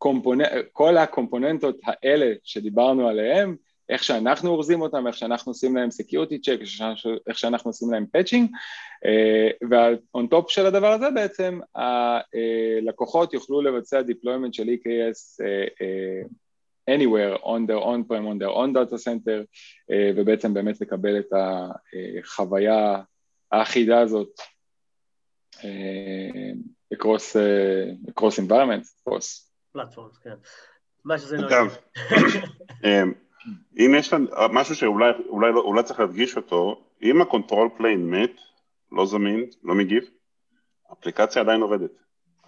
קומפונ... 0.00 0.38
כל 0.72 0.96
הקומפוננטות 0.96 1.76
האלה 1.84 2.32
שדיברנו 2.44 3.08
עליהן, 3.08 3.56
איך 3.88 4.04
שאנחנו 4.04 4.50
אורזים 4.50 4.80
אותם, 4.80 5.06
איך 5.06 5.16
שאנחנו 5.16 5.50
עושים 5.50 5.76
להם 5.76 5.90
security 5.90 6.38
check, 6.38 6.58
איך 7.26 7.38
שאנחנו 7.38 7.70
עושים 7.70 7.90
להם 7.90 8.06
patching, 8.12 8.50
on 10.30 10.38
top 10.38 10.50
של 10.50 10.66
הדבר 10.66 10.92
הזה 10.92 11.10
בעצם 11.10 11.60
הלקוחות 11.74 13.34
יוכלו 13.34 13.62
לבצע 13.62 14.00
deployment 14.00 14.52
של 14.52 14.68
EKS 14.68 15.40
uh, 15.40 16.28
anywhere 16.90 17.44
on 17.44 17.66
their 17.66 17.82
own 17.82 18.04
prem, 18.08 18.26
on 18.26 18.38
their 18.38 18.54
own 18.54 18.72
data 18.72 18.98
center, 18.98 19.44
ובעצם 20.16 20.54
באמת 20.54 20.80
לקבל 20.80 21.18
את 21.18 21.32
החוויה 21.32 23.00
האחידה 23.52 24.00
הזאת 24.00 24.40
across, 26.94 27.36
uh, 27.36 28.10
across 28.10 28.38
environments, 28.38 28.88
across 29.08 29.49
platforms, 29.72 30.18
כן. 30.18 30.34
מה 31.04 31.18
שזה 31.18 31.36
לא... 31.36 31.48
אגב, 31.48 31.76
אמ, 32.84 33.12
אם 33.78 33.94
יש 33.96 34.12
לנו 34.12 34.26
משהו 34.52 34.74
שאולי 34.74 35.10
אולי, 35.28 35.52
לא, 35.52 35.60
אולי 35.60 35.82
צריך 35.82 36.00
להדגיש 36.00 36.36
אותו, 36.36 36.84
אם 37.02 37.20
ה-control 37.20 37.68
plane 37.76 38.10
מת, 38.10 38.32
לא 38.92 39.06
זמין, 39.06 39.44
לא 39.62 39.74
מגיב, 39.74 40.04
האפליקציה 40.90 41.42
עדיין 41.42 41.60
עובדת. 41.60 41.90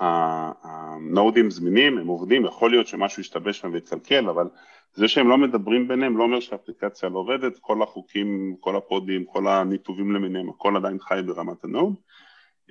ה-node-ים 0.01 1.51
זמינים, 1.51 1.99
הם 1.99 2.07
עובדים, 2.07 2.45
יכול 2.45 2.71
להיות 2.71 2.87
שמשהו 2.87 3.21
ישתבש 3.21 3.59
שם 3.59 3.73
ויתקלקל, 3.73 4.29
אבל 4.29 4.49
זה 4.95 5.09
שהם 5.09 5.29
לא 5.29 5.39
מדברים 5.39 5.89
ביניהם 5.89 6.17
לא 6.17 6.23
אומר 6.23 6.41
שהאפליקציה 6.41 7.09
לא 7.09 7.19
עובדת, 7.19 7.59
כל 7.61 7.83
החוקים, 7.83 8.57
כל 8.61 8.77
ה-pod-ים, 8.77 9.25
כל 9.25 9.49
הניתובים 9.49 10.13
למיניהם, 10.13 10.49
הכל 10.49 10.77
עדיין 10.77 10.99
חי 11.01 11.21
ברמת 11.27 11.65
ה-node. 11.65 11.95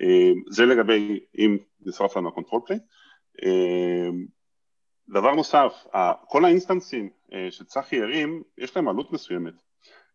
אמ, 0.02 0.42
זה 0.50 0.66
לגבי 0.66 1.20
אם 1.38 1.58
נשרף 1.86 2.18
לנו 2.18 2.28
ה-control 2.30 2.62
plane. 2.66 2.82
דבר 5.10 5.36
נוסף, 5.36 5.86
כל 6.28 6.46
ה-instance-ים 6.46 7.10
אה, 7.34 7.48
שצחי 7.52 8.02
הרים, 8.02 8.44
יש 8.58 8.76
להם 8.76 8.88
עלות 8.88 9.12
מסוימת. 9.12 9.54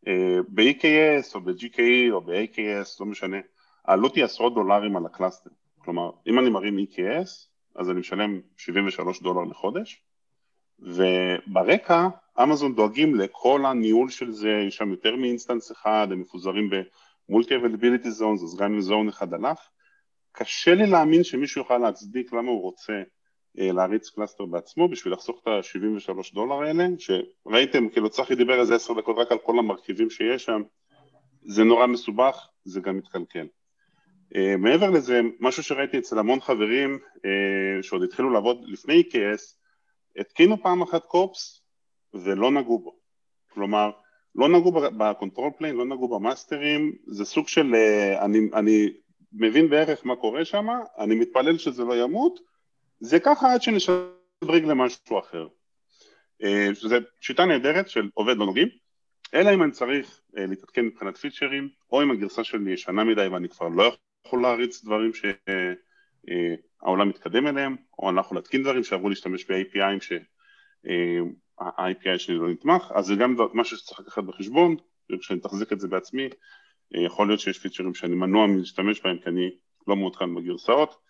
אה, 0.07 0.39
ב-EKS 0.49 1.35
או 1.35 1.41
ב-GKE 1.41 2.13
או 2.13 2.21
ב-AKS, 2.21 2.97
לא 3.01 3.07
משנה, 3.07 3.37
העלות 3.85 4.15
היא 4.15 4.25
עשרות 4.25 4.55
דולרים 4.55 4.97
על 4.97 5.07
ה-cluster. 5.07 5.51
כלומר, 5.79 6.11
אם 6.27 6.39
אני 6.39 6.51
מרים 6.51 6.79
EKS, 6.79 7.29
אז 7.75 7.91
אני 7.91 8.01
משלם 8.01 8.41
73 8.57 9.23
דולר 9.23 9.45
לחודש, 9.45 10.03
וברקע 10.79 12.09
אמזון 12.43 12.75
דואגים 12.75 13.15
לכל 13.15 13.67
הניהול 13.67 14.11
של 14.11 14.33
זה, 14.33 14.51
יש 14.69 14.77
שם 14.77 14.91
יותר 14.91 15.17
מ-instance 15.17 15.73
אחד, 15.73 16.09
הם 16.11 16.21
מפוזרים 16.21 16.71
ב-multi 17.29 17.57
availability 17.57 18.11
zones, 18.11 18.43
אז 18.43 18.57
גם 18.57 18.75
אם 18.75 18.81
zone 18.81 19.09
אחד 19.09 19.35
הלך, 19.35 19.59
קשה 20.33 20.75
לי 20.75 20.87
להאמין 20.87 21.25
שמישהו 21.25 21.61
יוכל 21.61 21.79
להצדיק 21.79 22.33
למה 22.33 22.51
הוא 22.51 22.63
רוצה 22.63 23.03
להריץ 23.57 24.11
cluster 24.11 24.45
בעצמו 24.45 24.89
בשביל 24.89 25.13
לחסוך 25.13 25.41
את 25.43 25.47
ה-73 25.47 26.35
דולר 26.35 26.63
האלה, 26.63 26.87
שראיתם, 26.99 27.89
כאילו 27.89 28.11
צחי 28.11 28.35
דיבר 28.35 28.61
איזה 28.61 28.75
עשר 28.75 28.95
דקות 28.95 29.17
רק 29.19 29.33
על 29.33 29.39
כל 29.39 29.59
המרכיבים 29.59 30.11
שיש 30.11 30.45
שם, 30.45 30.63
זה 31.47 31.65
נורא 31.65 31.87
מסובך, 31.87 32.49
זה 32.65 32.81
גם 32.81 32.97
מתקלקל. 32.97 33.47
Uh, 34.35 34.57
מעבר 34.59 34.91
לזה, 34.91 35.21
משהו 35.41 35.63
שראיתי 35.63 35.99
אצל 35.99 36.19
המון 36.19 36.41
חברים 36.41 36.99
uh, 37.17 37.83
שעוד 37.83 38.03
התחילו 38.03 38.31
לעבוד 38.31 38.61
לפני 38.67 39.03
EKS, 39.03 39.43
התקינו 40.21 40.63
פעם 40.63 40.83
אחת 40.83 41.05
kops 41.05 41.63
ולא 42.15 42.51
נגעו 42.51 42.79
בו. 42.79 42.97
כלומר, 43.51 43.91
לא 44.35 44.49
נגעו 44.49 44.73
ב-control 44.73 45.51
plane, 45.59 45.77
לא 45.77 45.85
נגעו 45.85 46.09
ב-master-ים, 46.09 46.93
זה 47.07 47.25
סוג 47.25 47.49
של, 47.49 47.75
uh, 47.75 48.25
אני, 48.25 48.39
אני 48.55 48.89
מבין 49.33 49.71
בערך 49.71 50.07
מה 50.07 50.17
קורה 50.17 50.45
שם, 50.45 50.67
אני 50.99 51.15
מתפלל 51.15 51.59
שזה 51.59 51.85
לא 51.85 52.03
ימות, 52.03 52.41
זה 53.01 53.21
ככה 53.21 53.53
עד 53.53 53.63
שנשדרג 53.63 54.65
למשהו 54.65 55.19
אחר. 55.19 55.47
Uh, 56.43 56.75
שזו 56.75 56.97
שיטה 57.21 57.45
נהדרת 57.45 57.89
של 57.89 58.11
עובד 58.15 58.37
לא 58.37 58.47
נוגעים, 58.47 58.69
אלא 59.35 59.55
אם 59.55 59.63
אני 59.63 59.73
צריך 59.73 60.21
uh, 60.37 60.41
להתעדכן 60.41 60.85
מבחינת 60.85 61.17
פיצ'רים, 61.17 61.69
או 61.93 62.03
אם 62.03 62.11
הגרסה 62.11 62.45
שלי 62.45 62.73
ישנה 62.73 63.05
מדי 63.05 63.27
ואני 63.27 63.49
כבר 63.49 63.69
לא 63.69 63.97
יכול 64.27 64.43
להריץ 64.43 64.85
דברים 64.85 65.13
שהעולם 65.15 67.09
מתקדם 67.09 67.47
אליהם, 67.47 67.77
או 67.99 68.09
אני 68.09 68.17
לא 68.17 68.23
להתקין 68.33 68.63
דברים 68.63 68.85
שעברו 68.85 69.09
להשתמש 69.09 69.45
ב-API'ים 69.45 70.01
שה-API 70.01 72.19
שלי 72.19 72.37
לא 72.37 72.51
נתמך, 72.51 72.93
אז 72.95 73.07
זה 73.07 73.15
גם 73.15 73.37
משהו 73.55 73.77
שצריך 73.77 74.01
לקחת 74.01 74.25
בחשבון, 74.25 74.77
כשאני 75.21 75.39
מתחזק 75.39 75.73
את 75.73 75.81
זה 75.81 75.89
בעצמי, 75.89 76.29
יכול 76.93 77.29
להיות 77.29 77.41
שיש 77.41 77.59
פיצ'רים 77.59 77.95
שאני 77.95 78.15
מנוע 78.15 78.47
מלהשתמש 78.47 79.01
בהם 79.01 79.19
כי 79.19 79.29
אני 79.29 79.51
לא 79.87 79.97
מעודכן 79.97 80.35
בגרסאות. 80.35 81.06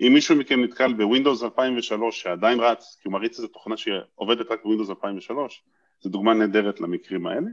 אם 0.00 0.10
מישהו 0.14 0.36
מכם 0.36 0.64
נתקל 0.64 0.92
בווינדוס 0.92 1.42
2003 1.42 2.22
שעדיין 2.22 2.60
רץ, 2.60 2.98
כי 3.02 3.08
הוא 3.08 3.12
מריץ 3.12 3.36
איזו 3.38 3.48
תוכנה 3.48 3.76
שעובדת 3.76 4.50
רק 4.50 4.62
בווינדוס 4.62 4.90
2003, 4.90 5.64
זו 6.00 6.10
דוגמה 6.10 6.34
נהדרת 6.34 6.80
למקרים 6.80 7.26
האלה. 7.26 7.46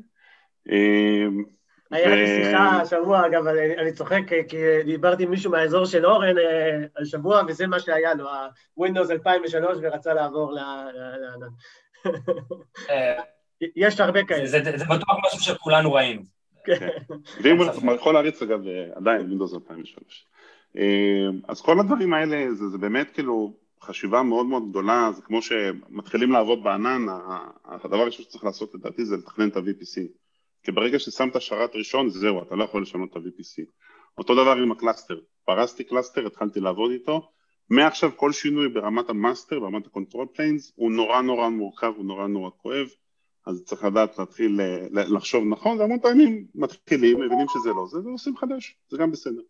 היה 1.91 2.15
לי 2.15 2.27
שיחה 2.27 2.82
השבוע, 2.82 3.25
אגב, 3.25 3.47
אני 3.77 3.93
צוחק, 3.93 4.21
כי 4.47 4.58
דיברתי 4.86 5.23
עם 5.23 5.30
מישהו 5.30 5.51
מהאזור 5.51 5.86
של 5.86 6.06
אורן 6.06 6.36
השבוע, 7.01 7.41
וזה 7.47 7.67
מה 7.67 7.80
שהיה 7.80 8.13
לו, 8.13 8.30
ה-Windows 8.30 9.12
2003, 9.12 9.77
ורצה 9.82 10.13
לעבור 10.13 10.54
לענן. 10.54 11.47
יש 13.75 13.99
הרבה 13.99 14.23
כאלה. 14.23 14.45
זה 14.47 14.86
בטוח 14.89 15.17
משהו 15.25 15.39
שכולנו 15.39 15.93
ראינו. 15.93 16.21
כן. 16.65 16.88
ואם 17.43 17.58
הוא 17.58 17.93
יכול 17.95 18.13
להריץ, 18.13 18.41
אגב, 18.41 18.60
עדיין 18.95 19.21
Windows 19.21 19.56
2003. 19.56 20.27
אז 21.47 21.62
כל 21.62 21.79
הדברים 21.79 22.13
האלה, 22.13 22.53
זה 22.53 22.77
באמת 22.77 23.12
כאילו 23.12 23.53
חשיבה 23.84 24.23
מאוד 24.23 24.45
מאוד 24.45 24.69
גדולה, 24.69 25.12
זה 25.15 25.21
כמו 25.21 25.41
שמתחילים 25.41 26.31
לעבוד 26.31 26.63
בענן, 26.63 27.05
הדבר 27.65 27.97
הראשון 28.01 28.25
שצריך 28.25 28.43
לעשות 28.43 28.75
לדעתי 28.75 29.05
זה 29.05 29.17
לתכנן 29.17 29.49
את 29.49 29.55
ה-VPC. 29.55 30.01
כי 30.63 30.71
ברגע 30.71 30.99
ששמת 30.99 31.41
שרת 31.41 31.75
ראשון, 31.75 32.10
זהו, 32.10 32.41
אתה 32.41 32.55
לא 32.55 32.63
יכול 32.63 32.81
לשנות 32.81 33.12
את 33.12 33.15
ה-VPC. 33.15 33.63
אותו 34.17 34.34
דבר 34.34 34.51
עם 34.51 34.71
ה-cluster, 34.71 35.19
פרסתי 35.45 35.84
cluster, 35.84 36.27
התחלתי 36.27 36.60
לעבוד 36.60 36.91
איתו, 36.91 37.29
מעכשיו 37.69 38.12
כל 38.15 38.31
שינוי 38.31 38.69
ברמת 38.69 39.10
ה-master, 39.10 39.60
ברמת 39.60 39.86
ה-control 39.86 40.27
planes, 40.34 40.71
הוא 40.75 40.91
נורא 40.91 41.21
נורא 41.21 41.49
מורכב, 41.49 41.93
הוא 41.97 42.05
נורא 42.05 42.27
נורא 42.27 42.49
כואב, 42.57 42.88
אז 43.45 43.63
צריך 43.65 43.84
לדעת 43.84 44.19
להתחיל 44.19 44.60
לחשוב 44.91 45.43
נכון, 45.49 45.79
והמון 45.79 45.99
פעמים 45.99 46.45
מתחילים, 46.55 47.21
מבינים 47.21 47.47
שזה 47.53 47.69
לא 47.69 47.86
זה, 47.88 47.99
ועושים 47.99 48.38
חדש, 48.38 48.77
זה 48.89 48.97
גם 48.97 49.12
בסדר. 49.12 49.41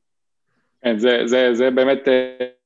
כן, 0.83 0.99
זה, 0.99 1.21
זה, 1.25 1.49
זה 1.53 1.71
באמת 1.71 2.07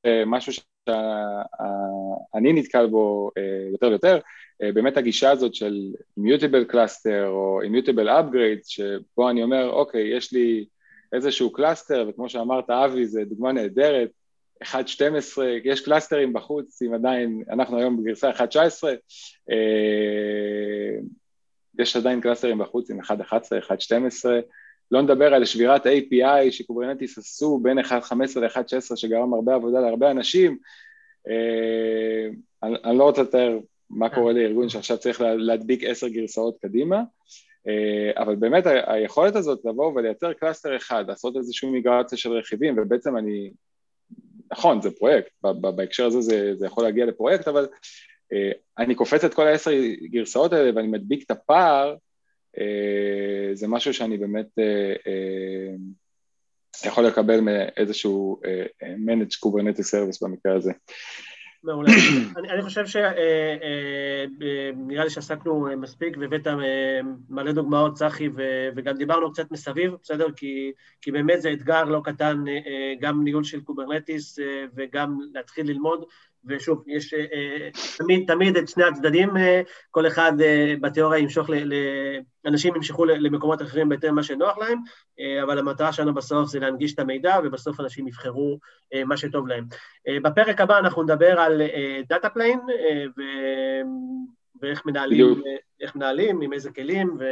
אה, 0.05 0.23
משהו 0.25 0.53
שאני 0.53 2.53
נתקל 2.53 2.87
בו 2.87 3.31
אה, 3.37 3.67
יותר 3.71 3.87
ויותר, 3.87 4.19
אה, 4.63 4.71
באמת 4.71 4.97
הגישה 4.97 5.31
הזאת 5.31 5.55
של 5.55 5.91
Immutable 6.19 6.73
Cluster 6.73 7.27
או 7.27 7.61
Immutable 7.63 8.07
Upgrade, 8.07 8.67
שבו 8.67 9.29
אני 9.29 9.43
אומר, 9.43 9.69
אוקיי, 9.69 10.17
יש 10.17 10.33
לי 10.33 10.65
איזשהו 11.13 11.51
cluster, 11.51 12.05
וכמו 12.09 12.29
שאמרת, 12.29 12.69
אבי, 12.69 13.05
זה 13.05 13.25
דוגמה 13.25 13.51
נהדרת, 13.51 14.09
1.12, 14.63 14.67
יש 15.63 15.85
cluster-ים 15.85 16.33
בחוץ, 16.33 16.81
אם 16.81 16.93
עדיין, 16.93 17.43
אנחנו 17.49 17.77
היום 17.77 18.03
בגרסה 18.03 18.31
1.19, 18.31 18.43
יש 21.79 21.95
עדיין 21.95 22.21
cluster-ים 22.21 22.57
בחוץ 22.57 22.89
עם 22.89 23.01
1.11, 23.01 23.03
1.12, 23.03 23.13
לא 24.91 25.01
נדבר 25.01 25.33
על 25.33 25.45
שבירת 25.45 25.85
API 25.85 26.51
ש-Kubernetes 26.51 27.17
עשו 27.17 27.59
בין 27.63 27.79
1.15 27.79 27.89
ל-1.16 28.39 28.95
שגרם 28.95 29.33
הרבה 29.33 29.55
עבודה 29.55 29.79
להרבה 29.79 30.11
אנשים, 30.11 30.57
אני, 32.63 32.75
אני 32.83 32.97
לא 32.97 33.03
רוצה 33.03 33.21
לתאר 33.21 33.59
מה 33.89 34.09
קורה 34.09 34.33
לארגון 34.33 34.69
שעכשיו 34.69 34.97
צריך 34.97 35.21
להדביק 35.21 35.83
עשר 35.83 36.07
גרסאות 36.07 36.57
קדימה, 36.61 37.03
אבל 38.17 38.35
באמת 38.35 38.63
היכולת 38.87 39.35
הזאת 39.35 39.65
לבוא 39.65 39.93
ולייצר 39.95 40.33
cluster 40.33 40.75
אחד, 40.75 41.05
לעשות 41.07 41.35
איזושהי 41.37 41.69
מיגרציה 41.69 42.17
של 42.17 42.31
רכיבים, 42.31 42.75
ובעצם 42.77 43.17
אני, 43.17 43.51
נכון, 44.51 44.81
זה 44.81 44.91
פרויקט, 44.91 45.31
בהקשר 45.75 46.05
הזה 46.05 46.21
זה, 46.21 46.55
זה 46.55 46.65
יכול 46.65 46.83
להגיע 46.83 47.05
לפרויקט, 47.05 47.47
אבל 47.47 47.67
אני 48.77 48.95
קופץ 48.95 49.23
את 49.23 49.33
כל 49.33 49.47
העשר 49.47 49.71
גרסאות 50.11 50.53
האלה 50.53 50.71
ואני 50.75 50.87
מדביק 50.87 51.23
את 51.25 51.31
הפער, 51.31 51.95
זה 53.53 53.67
משהו 53.67 53.93
שאני 53.93 54.17
באמת 54.17 54.47
יכול 56.85 57.05
לקבל 57.05 57.39
מאיזשהו 57.41 58.39
managed 58.81 59.37
Kubernetes 59.45 59.93
service 59.93 60.19
במקרה 60.21 60.55
הזה. 60.55 60.71
מעולה. 61.65 61.89
אני, 62.37 62.49
אני 62.49 62.61
חושב 62.61 62.85
שנראה 62.85 63.13
אה, 63.17 64.25
אה, 64.97 65.03
לי 65.03 65.09
שעסקנו 65.09 65.67
מספיק 65.77 66.17
והבאת 66.17 66.47
אה, 66.47 66.53
מלא 67.29 67.51
דוגמאות, 67.51 67.93
צחי, 67.93 68.29
וגם 68.75 68.97
דיברנו 68.97 69.31
קצת 69.31 69.51
מסביב, 69.51 69.93
בסדר? 70.01 70.31
כי, 70.35 70.71
כי 71.01 71.11
באמת 71.11 71.41
זה 71.41 71.53
אתגר 71.53 71.83
לא 71.83 72.01
קטן, 72.03 72.43
גם 72.99 73.23
ניהול 73.23 73.43
של 73.43 73.61
Kubernetes 73.61 74.39
וגם 74.75 75.17
להתחיל 75.33 75.67
ללמוד, 75.67 76.05
ושוב, 76.47 76.83
יש 76.87 77.13
תמיד, 77.97 78.27
תמיד 78.27 78.57
את 78.57 78.67
שני 78.67 78.83
הצדדים, 78.83 79.29
כל 79.91 80.07
אחד 80.07 80.33
בתיאוריה 80.81 81.19
ימשוך, 81.19 81.49
אנשים 82.45 82.75
ימשכו 82.75 83.05
למקומות 83.05 83.61
אחרים 83.61 83.89
בהתאם 83.89 84.09
למה 84.09 84.23
שנוח 84.23 84.57
להם, 84.57 84.79
אבל 85.43 85.59
המטרה 85.59 85.93
שלנו 85.93 86.13
בסוף 86.13 86.49
זה 86.49 86.59
להנגיש 86.59 86.93
את 86.93 86.99
המידע, 86.99 87.35
ובסוף 87.43 87.79
אנשים 87.79 88.07
יבחרו 88.07 88.59
מה 89.05 89.17
שטוב 89.17 89.47
להם. 89.47 89.65
בפרק 90.23 90.61
הבא 90.61 90.77
אנחנו 90.77 91.03
נדבר 91.03 91.39
על 91.39 91.61
data 92.09 92.29
plane, 92.29 92.59
ואיך 94.61 94.85
מנהלים, 94.85 95.41
מנהלים, 95.95 96.41
עם 96.41 96.53
איזה 96.53 96.71
כלים 96.71 97.17
ו, 97.19 97.23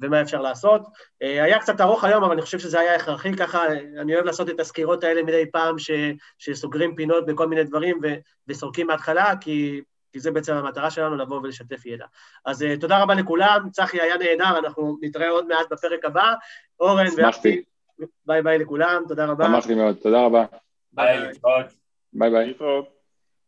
ומה 0.00 0.22
אפשר 0.22 0.40
לעשות. 0.40 0.82
היה 1.20 1.58
קצת 1.58 1.80
ארוך 1.80 2.04
היום, 2.04 2.24
אבל 2.24 2.32
אני 2.32 2.42
חושב 2.42 2.58
שזה 2.58 2.80
היה 2.80 2.94
הכרחי 2.94 3.36
ככה, 3.36 3.66
אני 4.00 4.14
אוהב 4.14 4.24
לעשות 4.24 4.50
את 4.50 4.60
הסקירות 4.60 5.04
האלה 5.04 5.22
מדי 5.22 5.50
פעם 5.52 5.78
ש, 5.78 5.90
שסוגרים 6.38 6.94
פינות 6.94 7.26
בכל 7.26 7.48
מיני 7.48 7.64
דברים 7.64 7.98
ו, 8.02 8.06
וסורקים 8.48 8.86
מההתחלה, 8.86 9.32
כי, 9.40 9.80
כי 10.12 10.20
זה 10.20 10.30
בעצם 10.30 10.54
המטרה 10.54 10.90
שלנו, 10.90 11.16
לבוא 11.16 11.40
ולשתף 11.40 11.86
ידע. 11.86 12.06
אז 12.44 12.64
תודה 12.80 13.02
רבה 13.02 13.14
לכולם, 13.14 13.68
צחי 13.72 14.00
היה 14.00 14.16
נהדר, 14.16 14.58
אנחנו 14.58 14.98
נתראה 15.02 15.28
עוד 15.28 15.46
מעט 15.46 15.66
בפרק 15.72 16.04
הבא. 16.04 16.34
אורן 16.80 17.06
ואחי, 17.16 17.62
ביי 18.26 18.42
ביי 18.42 18.58
לכולם, 18.58 19.02
תודה 19.08 19.26
רבה. 19.26 19.44
שמחתי 19.44 19.74
מאוד, 19.74 19.96
תודה 20.02 20.20
רבה. 20.24 20.44
ביי, 20.92 21.18
להתראות. 21.20 21.66
ביי 22.12 22.30
ביי. 22.30 22.46
להתראות. 22.46 22.97